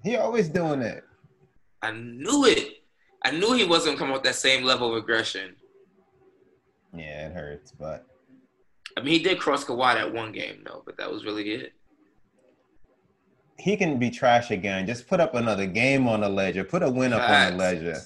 [0.04, 1.04] He always doing it.
[1.82, 2.82] I knew it.
[3.24, 5.56] I knew he wasn't coming with that same level of aggression.
[6.94, 8.06] Yeah, it hurts, but
[8.98, 11.72] I mean, he did cross Kawhi that one game though, but that was really it.
[13.58, 14.86] he can be trash again.
[14.86, 16.64] Just put up another game on the ledger.
[16.64, 18.00] Put a win up on the ledger.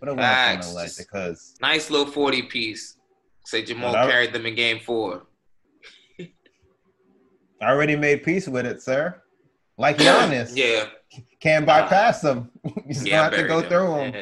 [0.00, 2.96] Put a win up on the ledger because Nice little forty piece.
[3.44, 5.22] Say Jamal that- carried them in game four.
[6.18, 9.22] I already made peace with it, sir.
[9.78, 10.86] Like Giannis, yeah.
[11.38, 12.50] can't bypass them.
[12.64, 14.12] you just Yeah, have to go through them.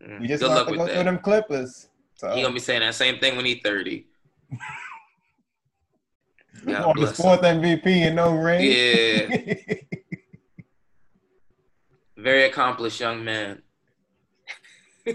[0.00, 0.18] Yeah.
[0.20, 1.88] You just Good have to go through them Clippers.
[2.16, 4.06] So He gonna be saying that same thing when he thirty.
[6.66, 7.24] God on his bless him.
[7.24, 8.62] fourth MVP and no ring.
[8.70, 9.54] Yeah,
[12.16, 13.62] very accomplished young man.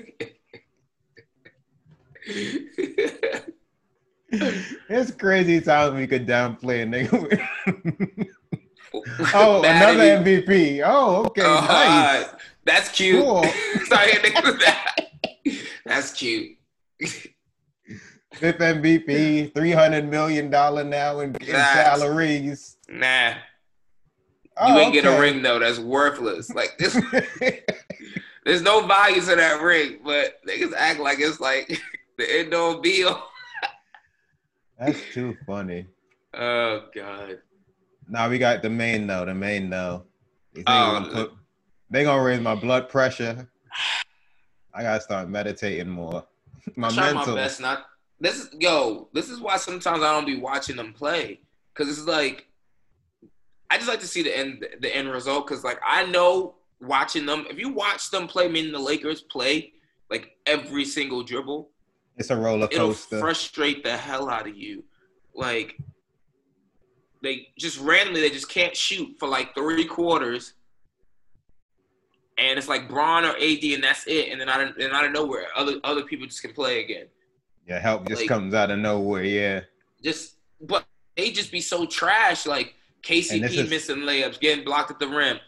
[4.32, 8.28] it's crazy times we could downplay a nigga.
[9.34, 10.24] oh, another.
[10.24, 10.82] MVP.
[10.86, 12.28] Oh, okay, Oh, nice.
[12.64, 13.24] That's cute.
[13.24, 13.44] Cool.
[13.86, 15.08] Sorry, nigga, that.
[15.86, 16.58] That's cute.
[18.42, 22.00] Fifth MVP, three hundred million dollar now in, in Facts.
[22.00, 22.78] salaries.
[22.90, 23.34] Nah,
[24.58, 25.60] oh, you Oh, ain't get a ring though.
[25.60, 26.50] That's worthless.
[26.50, 26.94] Like this,
[28.44, 31.68] there's no value to that ring, but niggas act like it's like
[32.18, 33.30] the end all be all.
[34.80, 35.86] That's too funny.
[36.34, 37.38] Oh God.
[38.10, 39.24] Now we got the main though.
[39.26, 40.06] The main though.
[40.56, 41.34] You Oh, gonna put-
[41.92, 43.48] they gonna raise my blood pressure.
[44.74, 46.26] I gotta start meditating more.
[46.76, 47.36] My I'm trying mental.
[47.36, 47.86] my best not.
[48.22, 49.10] This is yo.
[49.14, 51.42] This is why sometimes I don't be watching them play
[51.74, 52.46] because it's like
[53.72, 57.26] I just like to see the end the end result because like I know watching
[57.26, 57.48] them.
[57.50, 59.74] If you watch them play, meaning the Lakers play
[60.12, 61.70] like every single dribble,
[62.18, 63.20] It's a roller it'll coaster.
[63.20, 64.84] frustrate the hell out of you.
[65.34, 65.78] Like
[67.24, 70.54] they just randomly they just can't shoot for like three quarters.
[72.38, 74.32] And it's like Bron or AD, and that's it.
[74.32, 77.08] And then out of, and out of nowhere, other other people just can play again.
[77.72, 79.24] Yeah, help just like- comes out of nowhere.
[79.24, 79.62] Yeah.
[80.04, 82.46] just but they just be so trash.
[82.46, 85.40] Like KCP is- missing layups, getting blocked at the rim.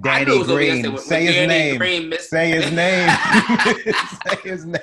[0.00, 0.82] Danny it was over Green.
[0.92, 1.78] when- Say when his Danny name.
[1.78, 3.08] Green missed- Say his name.
[4.26, 4.80] Say his name.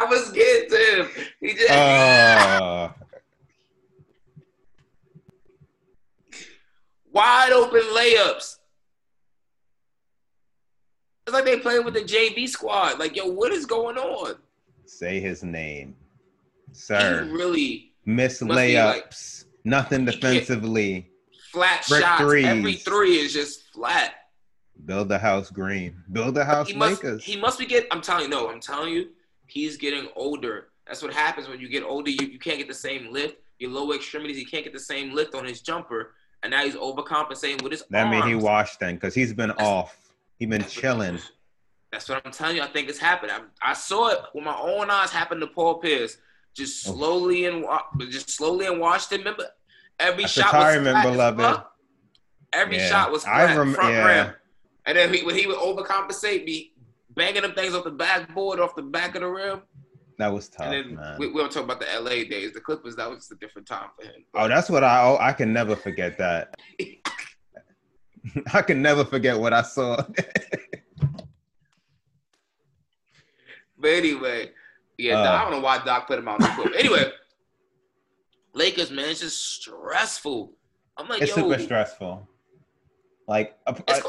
[0.00, 1.08] I was getting to him.
[1.40, 2.88] He just Uh,
[7.12, 8.56] wide open layups.
[11.26, 12.98] It's like they playing with the JV squad.
[12.98, 14.34] Like, yo, what is going on?
[14.86, 15.94] Say his name,
[16.68, 17.28] He sir.
[17.30, 19.44] really Miss be like- layups.
[19.64, 21.08] Nothing defensively.
[21.52, 22.20] flat Brick shots.
[22.22, 22.46] threes.
[22.46, 24.14] Every three is just flat.
[24.86, 26.02] Build the house green.
[26.10, 27.02] Build the house He must.
[27.20, 27.88] He must be getting.
[27.92, 28.48] I'm telling you, no.
[28.50, 29.10] I'm telling you,
[29.46, 30.68] he's getting older.
[30.86, 32.10] That's what happens when you get older.
[32.10, 33.36] You, you can't get the same lift.
[33.60, 36.74] Your lower extremities, he can't get the same lift on his jumper, and now he's
[36.74, 39.96] overcompensating with his that mean he washed then because he's been That's- off.
[40.40, 41.20] He been chilling.
[41.92, 42.62] That's what I'm telling you.
[42.62, 43.30] I think it's happened.
[43.32, 43.40] I,
[43.70, 46.16] I saw it with my own eyes happen to Paul Pierce.
[46.54, 46.92] Just Oh.
[46.92, 47.64] slowly and
[48.10, 49.18] just slowly and watched it.
[49.18, 49.46] Remember,
[50.00, 51.62] every That's shot was as beloved.
[52.52, 52.88] Every Yeah.
[52.88, 54.06] shot was I flat, rem- front yeah.
[54.24, 54.34] rim.
[54.86, 56.72] And then he, when he would overcompensate, be
[57.10, 59.62] banging them things off the backboard, off the back of the rim.
[60.18, 61.16] That was tough, and then man.
[61.18, 62.52] we, we don't talk about the LA days.
[62.52, 64.24] The Clippers, that was just a different time for him.
[64.34, 65.02] oh, that's what I.
[65.04, 66.54] Oh, I can never forget that.
[68.52, 69.96] I can never forget what I saw.
[73.82, 74.50] But anyway,
[74.96, 75.32] yeah, Uh.
[75.32, 76.74] I don't know why Doc put him out on the court.
[76.78, 77.10] Anyway,
[78.54, 80.52] Lakers, man, it's just stressful.
[80.96, 82.28] I'm like, it's yo, super stressful.
[83.26, 83.56] Like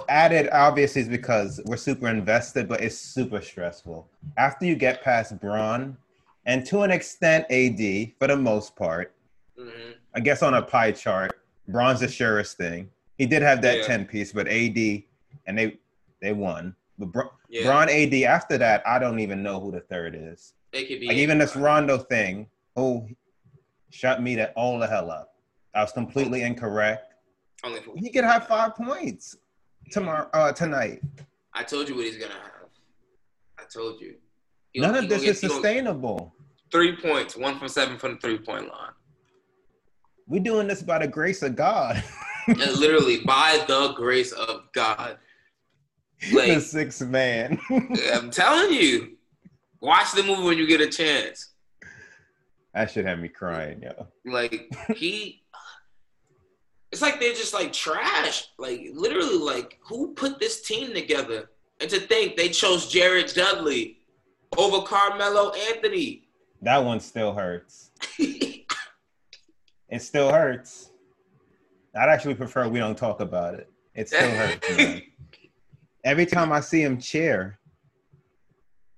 [0.09, 4.07] added, obviously, is because we're super invested, but it's super stressful.
[4.37, 5.97] After you get past Bron,
[6.45, 9.13] and to an extent, AD for the most part,
[9.57, 9.95] Mhm.
[10.13, 12.89] I guess on a pie chart, Bron's the surest thing.
[13.17, 13.83] He did have that Yeah.
[13.87, 15.07] ten piece, but AD
[15.47, 15.79] and they
[16.21, 16.75] they won.
[17.05, 17.65] But Bra- Yeah.
[17.65, 20.53] Bron AD after that, I don't even know who the third is.
[20.71, 23.07] They could be Like even this Rondo thing, oh,
[23.91, 25.35] shut me to all the hell up.
[25.75, 27.13] I was completely incorrect.
[27.63, 29.35] Only for, He could have five points
[29.91, 31.01] tomorrow, uh, tonight.
[31.53, 32.69] I told you what he's gonna have.
[33.59, 34.15] I told you.
[34.71, 36.33] He None of this is get- sustainable.
[36.71, 38.93] Three points, one from seven from the three point line.
[40.27, 42.01] We're doing this by the grace of God.
[42.47, 45.17] Literally, by the grace of God.
[46.31, 47.59] the Like, sixth man.
[48.13, 49.17] I'm telling you,
[49.81, 51.51] watch the movie when you get a chance.
[52.73, 54.07] that should have me crying, yo.
[54.25, 55.43] Like he,
[56.91, 58.47] it's like they're just like trash.
[58.57, 61.49] Like literally, like who put this team together?
[61.81, 63.97] And to think they chose Jared Dudley
[64.57, 66.27] over Carmelo Anthony.
[66.61, 67.91] That one still hurts.
[69.89, 70.89] It still hurts.
[71.95, 73.69] I'd actually prefer we don't talk about it.
[73.93, 75.01] It still hurts.
[76.03, 77.57] Every time I see him cheer,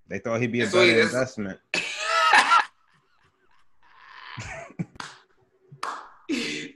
[0.08, 1.60] they thought he'd be a That's what he better investment.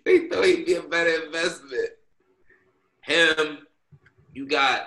[0.06, 1.90] they thought he'd be a better investment.
[3.02, 3.68] Him,
[4.34, 4.84] you got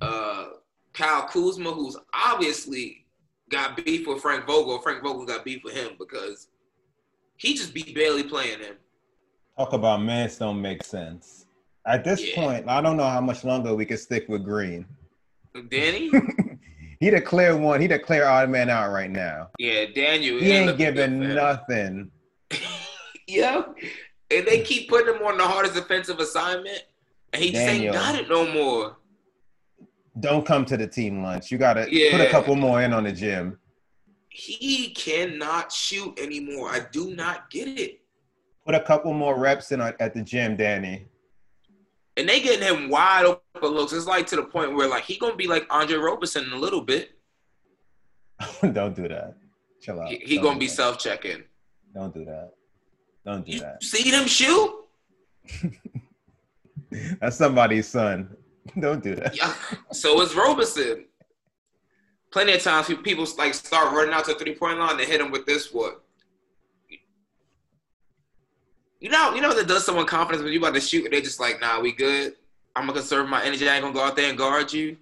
[0.00, 0.46] uh
[0.92, 3.06] Kyle Kuzma, who's obviously
[3.50, 4.80] got beef with Frank Vogel.
[4.80, 6.48] Frank Vogel got beef with him because
[7.36, 8.76] he just be barely playing him.
[9.56, 11.43] Talk about minutes don't make sense.
[11.86, 12.34] At this Yeah.
[12.34, 14.86] point, I don't know how much longer we can stick with Green.
[15.68, 16.10] Danny,
[17.00, 17.80] he the clear one.
[17.80, 19.50] He the clear odd man out right now.
[19.58, 22.10] yeah, Daniel, He ain't giving nothing.
[23.26, 23.62] Yeah,
[24.30, 26.82] and they keep putting him on the hardest defensive assignment,
[27.32, 28.98] and he just ain't got it no more.
[30.20, 31.50] Don't come to the team lunch.
[31.50, 33.58] You gotta put a couple more in on the gym.
[34.28, 36.68] He cannot shoot anymore.
[36.68, 38.00] I do not get it.
[38.66, 41.06] Put a couple more reps in at the gym, Danny.
[42.16, 43.92] And they getting him wide open looks.
[43.92, 46.58] It's like to the point where like he gonna be like Andre Roberson in a
[46.58, 47.18] little bit.
[48.72, 49.36] don't do that.
[49.80, 50.08] Chill out.
[50.08, 51.42] He, he gonna be self checking.
[51.92, 52.52] Don't do that.
[53.24, 53.82] Don't do You that.
[53.82, 54.72] see them shoot?
[57.20, 58.36] That's somebody's son.
[58.80, 59.36] Don't do that.
[59.36, 59.52] Yeah.
[59.92, 61.06] So is Roberson.
[62.30, 65.30] Plenty of times people like start running out to three point line and hit him
[65.30, 66.03] with this what?
[69.00, 71.20] You know, you know that does someone confidence when you about to shoot and they're
[71.20, 72.34] just like, nah, we good.
[72.76, 73.68] I'm gonna conserve my energy.
[73.68, 74.96] I ain't gonna go out there and guard you.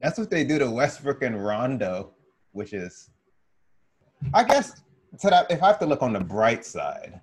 [0.00, 2.10] That's what they do to Westbrook and Rondo,
[2.52, 3.10] which is,
[4.32, 4.80] I guess,
[5.16, 7.20] so that if I have to look on the bright side,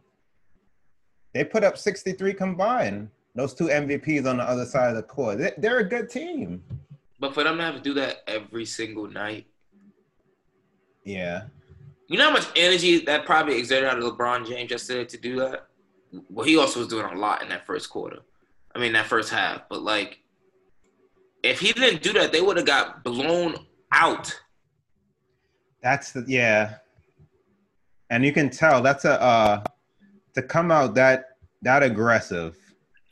[1.34, 3.10] they put up 63 combined.
[3.34, 5.38] Those two MVPs on the other side of the court.
[5.40, 6.64] They, they're a good team.
[7.20, 9.46] But for them to have to do that every single night,
[11.04, 11.44] Yeah.
[12.08, 15.36] you know how much energy that probably exerted out of LeBron James yesterday to do
[15.40, 15.68] that.
[16.30, 18.20] Well, he also was doing a lot in that first quarter.
[18.74, 19.62] I mean, that first half.
[19.70, 20.20] But like,
[21.44, 23.56] if he didn't do that, they would have got blown
[23.92, 24.38] out.
[25.82, 26.76] That's the yeah.
[28.10, 29.64] And you can tell that's a uh
[30.34, 32.58] to come out that that aggressive.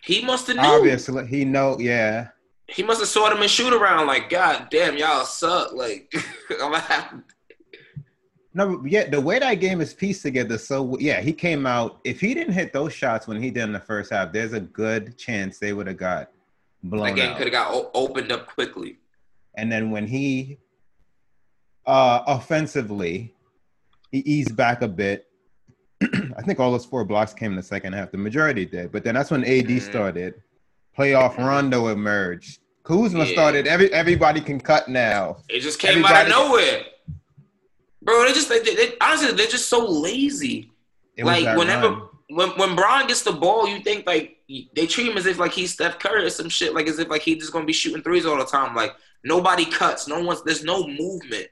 [0.04, 0.64] He must have knew.
[0.64, 2.30] Obviously, he know yeah.
[2.68, 4.08] He must have saw them and shoot around.
[4.08, 5.74] Like, God damn, y'all suck.
[5.74, 6.14] Like,
[6.50, 7.22] I'm gonna have
[8.56, 10.58] No, but yeah, the way that game is pieced together.
[10.58, 12.00] So yeah, he came out.
[12.04, 14.60] If he didn't hit those shots when he did in the first half, there's a
[14.60, 16.30] good chance they would have got
[16.84, 18.98] blown that game could have got o- opened up quickly.
[19.58, 20.60] And then when he
[21.86, 23.34] uh offensively,
[24.12, 25.28] he eased back a bit.
[26.04, 28.12] I think all those four blocks came in the second half.
[28.12, 29.82] The majority did, but then that's when AD Mhm.
[29.82, 30.36] started.
[30.98, 32.60] Playoff Rondo emerged.
[32.84, 33.32] Kuzma Yeah.
[33.34, 33.66] started.
[33.68, 35.38] Every everybody can cut now.
[35.50, 36.82] It just came out of Everybody- nowhere,
[38.04, 38.26] bro.
[38.26, 40.72] They just they, they, honestly they're just so lazy.
[41.16, 42.10] It like whenever run.
[42.30, 44.38] when when Bron gets the ball, you think like
[44.76, 47.10] they treat him as if like he's Steph Curry or some shit, like as if
[47.10, 48.76] like he's just gonna be shooting threes all the time.
[48.76, 48.94] Like
[49.24, 51.48] nobody cuts, no one's there's no movement,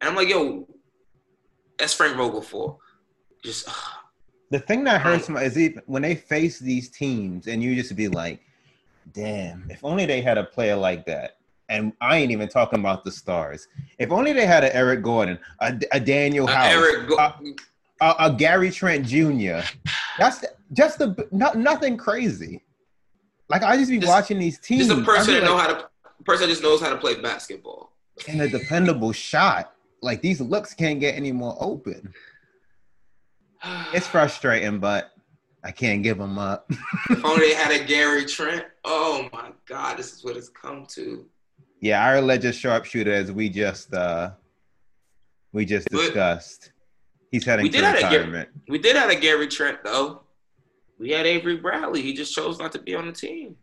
[0.00, 0.68] and I'm like, yo,
[1.78, 2.78] that's Frank Vogel for
[3.42, 3.68] just
[4.50, 7.94] The thing that hurts me is even when they face these teams, and you just
[7.96, 8.40] be like,
[9.12, 9.70] "Damn!
[9.70, 11.39] If only they had a player like that."
[11.70, 13.68] And I ain't even talking about the stars.
[13.98, 17.08] If only they had an Eric Gordon, a, a Danuel House, Eric.
[17.08, 17.32] Go- uh,
[18.02, 19.60] a, a Gary Trent Jr.
[20.18, 22.60] That's just the no, nothing crazy.
[23.48, 24.88] Like I just be Just- watching these teams.
[24.88, 25.88] just a person that be know how to
[26.24, 27.92] person just knows how to play basketball.
[28.28, 29.72] and a dependable shot.
[30.02, 32.12] Like these looks can't get any more open.
[33.94, 35.12] It's frustrating, but
[35.62, 36.68] I can't give them up.
[37.10, 38.64] if only they had a Gary Trent.
[38.84, 41.26] Oh my God, this is what it's come to.
[41.80, 44.30] Yeah, our alleged sharpshooter, as we just uh
[45.52, 46.72] we just discussed,
[47.30, 48.48] he's heading We to did have a Gary- retirement.
[48.68, 50.22] We did have a Gary Trent though.
[50.98, 52.02] We had Avery Bradley.
[52.02, 53.56] He just chose not to be on the team.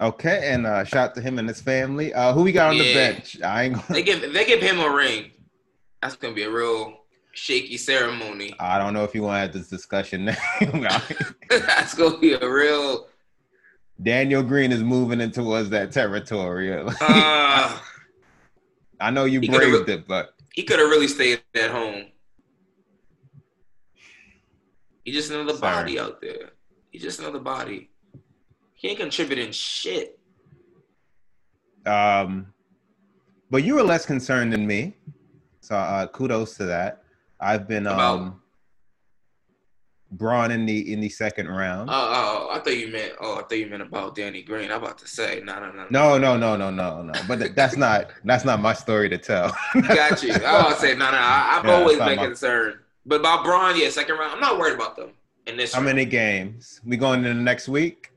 [0.00, 2.12] Okay, and uh shout to him and his family.
[2.14, 3.40] Uh who we got on the bench?
[3.42, 5.30] I ain't They gonna, They give they give him a ring.
[6.02, 6.98] That's gonna be a real
[7.32, 8.54] shaky ceremony.
[8.60, 10.36] I don't know if you want to have this discussion now.
[11.50, 13.08] That's gonna be a real.
[14.02, 16.72] Daniel Green is moving in towards that territory.
[17.00, 17.78] Uh,
[19.00, 22.06] I know you braved it, but he could have really stayed at home.
[25.04, 25.74] He's just another Sorry.
[25.82, 26.50] body out there.
[26.90, 27.90] He's just another body.
[28.74, 30.18] He ain't contributing shit.
[31.86, 32.52] um
[33.50, 34.94] but you were less concerned than me.
[35.60, 37.02] So uh kudos to that.
[37.40, 38.42] I've been About- um
[40.10, 41.90] Bron in the in the second round.
[41.90, 43.12] Oh, oh, oh, I thought you meant.
[43.20, 44.70] Oh, I thought you meant about Danny Green.
[44.70, 45.86] I'm about to say, no, no, no.
[45.90, 47.12] No, no, no, no, no, no.
[47.28, 49.54] But th- that's not that's not my story to tell.
[49.88, 50.32] Got you.
[50.32, 51.16] I was say, no, no.
[51.18, 52.78] I, I've always been my- concerned.
[53.04, 54.32] But about Bron, yeah, second round.
[54.32, 55.10] I'm not worried about them
[55.46, 55.72] in this.
[55.74, 55.96] How round.
[55.96, 56.80] many games?
[56.84, 58.10] We going into the next week?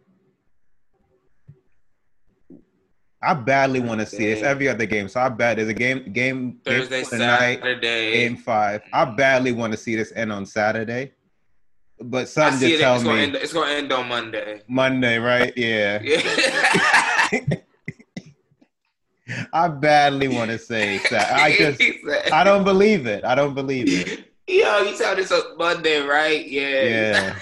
[3.24, 4.38] I badly want to see it.
[4.38, 5.08] It's every other game.
[5.08, 8.14] So I bet there's a game game Thursday, game tonight, Saturday.
[8.14, 8.82] game five.
[8.94, 11.12] I badly want to see this end on Saturday.
[12.04, 12.82] But something just it.
[12.82, 14.62] It's me gonna, end, it's gonna end on Monday.
[14.68, 15.54] Monday, right?
[15.56, 16.00] Yeah.
[16.02, 17.40] Yeah.
[19.54, 21.32] I badly want to say that.
[21.34, 21.82] I just
[22.34, 23.24] I don't believe it.
[23.24, 24.26] I don't believe it.
[24.48, 26.46] Yo, you tell this on Monday, right?
[26.48, 26.84] Yeah.
[26.84, 27.40] Yeah.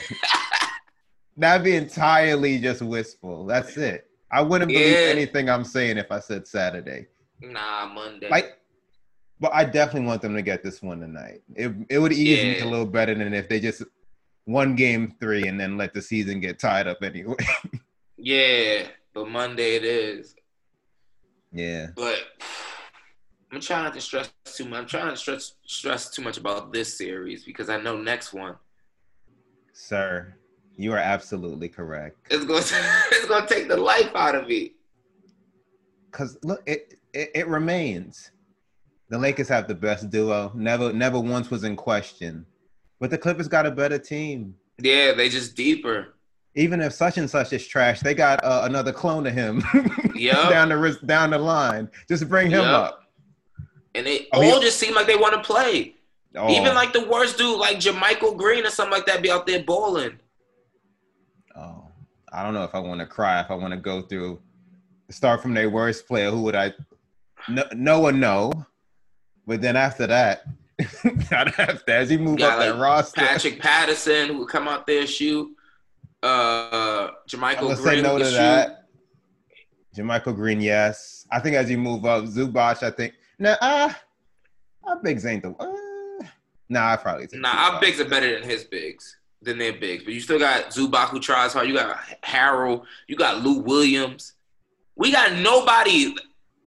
[1.37, 3.45] That'd be entirely just wistful.
[3.45, 4.09] That's it.
[4.31, 5.07] I wouldn't believe Yeah.
[5.11, 7.07] anything I'm saying if I said Saturday.
[7.41, 8.29] Nah, Monday.
[8.29, 8.57] Like,
[9.39, 11.41] but I definitely want them to get this one tonight.
[11.55, 13.83] It it would ease me a little better than if they just
[14.49, 17.35] won game three and then let the season get tied up anyway.
[18.17, 20.35] yeah, but Monday it is.
[21.51, 21.87] yeah.
[21.95, 22.17] But
[23.51, 24.79] I'm trying not to stress too much.
[24.79, 28.55] I'm trying to stress stress too much about this series because I know next one
[29.71, 30.35] Sir,
[30.75, 32.17] you are absolutely correct.
[32.31, 32.75] is going to,
[33.11, 34.73] it's going to take the life out of me.
[36.11, 38.31] Cause look, it, it it remains.
[39.09, 40.51] The Lakers have the best duo.
[40.55, 42.47] Never never once was in question.
[42.99, 44.55] But the Clippers got a better team.
[44.77, 46.15] Yeah, they just deeper.
[46.55, 49.63] Even if such and such is trash, they got uh, another clone of him
[50.15, 50.49] Yup.
[50.49, 51.89] down the down the line.
[52.07, 52.65] Just bring him Yup.
[52.91, 53.03] up.
[53.95, 54.59] And they Oh, all yeah.
[54.59, 55.95] just seem like they want to play.
[56.35, 59.47] Oh, Even like the worst dude, like JaMychal Green or something like that, be out
[59.47, 60.19] there balling.
[62.31, 64.39] I don't know if I want to cry, if I want to go through,
[65.09, 66.29] start from their worst player.
[66.29, 66.73] Who would I?
[67.47, 68.51] No, no one know.
[69.47, 70.43] But then after that,
[71.31, 75.05] after as you move up got, that roster, Patrick Patterson who would come out there
[75.05, 75.49] shoot.
[76.21, 78.31] Uh, JaMychal Green say no to shoot.
[78.31, 78.85] that.
[79.95, 81.27] JaMychal Green, yes.
[81.31, 83.13] I think as you move up, Zubac, I think.
[83.37, 83.93] Nah, uh,
[84.83, 85.51] our bigs ain't the.
[85.51, 86.25] Uh,
[86.67, 87.27] nah, I probably.
[87.33, 90.03] Nah, our bigs are better than his bigs, than their bigs.
[90.03, 91.67] But you still got Zubac who tries hard.
[91.67, 92.83] You got Harrell.
[93.07, 94.33] You got Lou Williams.
[94.95, 96.13] We got nobody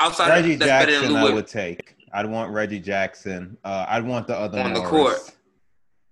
[0.00, 1.94] outside Reggie of, that's better than Lou I Williams would take.
[2.12, 3.56] I'd want Reggie Jackson.
[3.64, 5.30] Uh, I'd want the other on the Morris.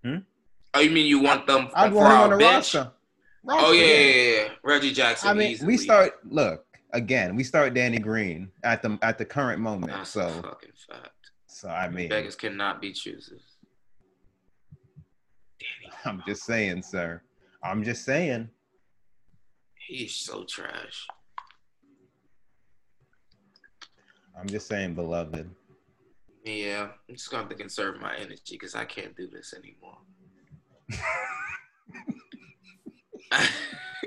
[0.04, 0.24] court.
[0.72, 2.74] Oh, you mean you want them I'd for want him our on the bench?
[2.74, 2.92] roster.
[2.92, 2.92] Oh
[3.44, 4.48] Roster, yeah, yeah, yeah, yeah.
[4.62, 5.28] Reggie Jackson.
[5.30, 5.66] I mean, easily.
[5.66, 6.12] we start.
[6.30, 7.34] Look again.
[7.36, 9.92] We start Danny Green at the at the current moment.
[9.92, 11.10] That's So, a fucking fact.
[11.46, 13.42] so I mean, Beggars cannot be choosers.
[15.58, 15.92] Danny.
[16.04, 17.20] I'm just saying, sir.
[17.64, 18.48] I'm just saying.
[19.88, 21.06] He's so trash.
[24.38, 25.50] I'm just saying, beloved.
[26.44, 29.98] Yeah, I'm just gonna have to conserve my energy because I can't do this anymore.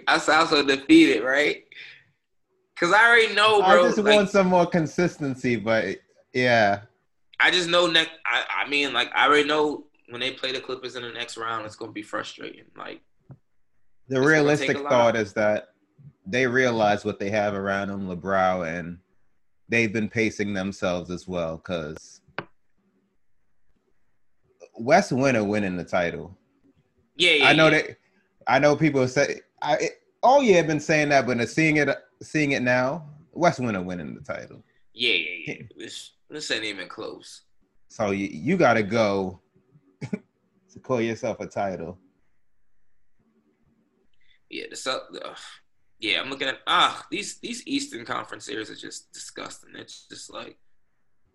[0.07, 1.63] I sound so defeated, right?
[2.73, 3.67] Because I already know, bro.
[3.67, 3.83] I bro.
[3.83, 5.97] just like, want some more consistency, but
[6.33, 6.81] yeah,
[7.39, 8.11] I just know next.
[8.25, 11.37] I, I mean, like I already know when they play the Clippers in the next
[11.37, 12.65] round, it's gonna be frustrating.
[12.75, 13.01] Like,
[14.07, 14.89] the realistic take a lot.
[14.89, 15.69] thought is that
[16.25, 18.97] they realize what they have around them, LeBron, and
[19.69, 21.57] they've been pacing themselves as well.
[21.57, 22.21] Because
[24.75, 26.35] West Winter winning the title.
[27.15, 27.81] yeah, yeah I know yeah.
[27.81, 27.97] that.
[28.47, 31.89] I know people say, I it, all year been saying that, but seeing it,
[32.21, 34.63] seeing it now, West Winter winning the title.
[34.93, 35.63] Yeah, yeah, yeah.
[35.77, 37.41] This, this ain't even close.
[37.89, 39.39] So you, you got to go
[40.01, 41.97] to call yourself a title.
[44.49, 45.37] Yeah, the ugh.
[45.99, 46.21] yeah.
[46.21, 49.71] I'm looking at ah these these Eastern Conference series are just disgusting.
[49.75, 50.57] It's just like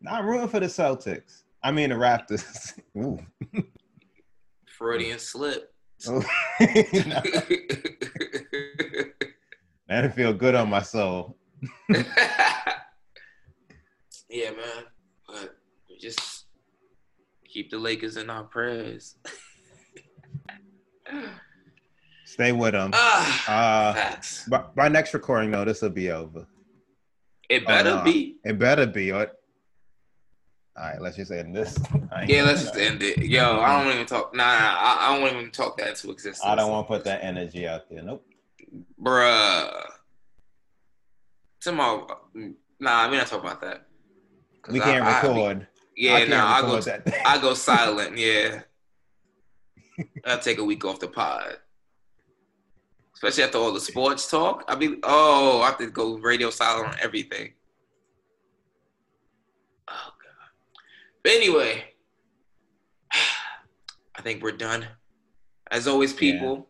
[0.06, 1.42] I'm rooting for the Celtics.
[1.62, 2.78] I mean the Raptors.
[2.96, 3.18] Ooh.
[4.66, 5.72] Freudian slip.
[6.08, 6.22] Ooh.
[9.88, 11.36] That'd feel good on my soul.
[11.88, 12.02] yeah,
[14.50, 14.84] man.
[15.26, 15.56] But
[15.88, 16.44] we just
[17.46, 19.16] keep the Lakers in our prayers.
[22.26, 22.90] Stay with them.
[22.94, 24.16] ah, Uh,
[24.48, 26.46] by, by next recording, though, this will be over.
[27.48, 28.04] It Oh, better no.
[28.04, 28.36] be.
[28.44, 29.10] It better be.
[29.10, 29.32] Or...
[30.78, 31.76] All right, let's just end this.
[32.26, 33.18] Yeah, let's just end it.
[33.18, 34.34] Yo, I don't even talk.
[34.34, 36.44] Nah, nah I, I don't even talk that into existence.
[36.44, 38.02] I don't want to put that energy out there.
[38.02, 38.24] Nope.
[39.00, 39.84] bruh.
[41.60, 42.18] Tomorrow,
[42.80, 43.86] nah, we not talk about that.
[44.70, 45.66] We can't I- record.
[45.96, 46.80] yeah, I can't no, I go.
[47.26, 48.16] I go silent.
[48.16, 48.62] Yeah,
[50.24, 51.56] I'll take a week off the pod,
[53.14, 54.64] especially after all the sports talk.
[54.68, 57.52] I be oh, I have to go radio silent on everything.
[59.88, 60.50] Oh god.
[61.22, 61.84] But anyway,
[63.12, 64.86] I think we're done.
[65.70, 66.68] As always, people,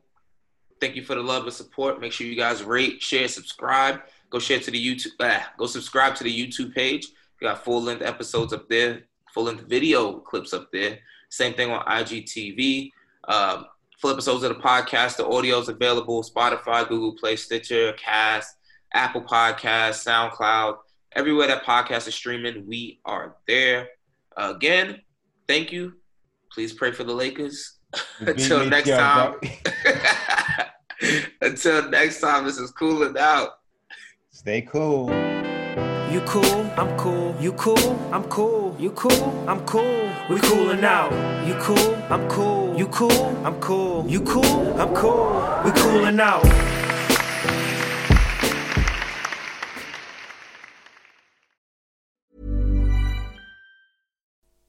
[0.80, 2.01] thank you for the love and support.
[2.01, 4.01] Make sure you guys rate, share, subscribe.
[4.30, 5.12] Go share to the YouTube.
[5.20, 7.09] Ah, go subscribe to the YouTube page.
[7.40, 10.99] We got full length episodes up there, full length video clips up there.
[11.30, 12.92] Same thing on IGTV.
[13.28, 13.66] Um,
[13.99, 15.16] full episodes of the podcast.
[15.16, 18.57] The audio is available Spotify, Google Play, Stitcher, Cast,
[18.92, 20.78] Apple Podcasts, SoundCloud,
[21.12, 22.66] everywhere that podcast is streaming.
[22.66, 23.88] We are there.
[24.39, 25.01] Again,
[25.47, 25.95] thank you.
[26.53, 27.78] Please pray for the Lakers.
[28.20, 29.34] Until next time.
[31.41, 33.51] Until next time, this is cooling out.
[34.30, 35.11] Stay cool.
[36.11, 37.36] You cool, I'm cool.
[37.39, 37.78] You cool,
[38.12, 38.74] I'm cool.
[38.78, 40.11] You cool, I'm cool.
[40.30, 41.12] We coolin' out.
[41.47, 42.74] You cool, I'm cool.
[42.78, 44.09] You cool, I'm cool.
[44.09, 45.62] You cool, I'm cool.
[45.64, 46.68] We coolin' out.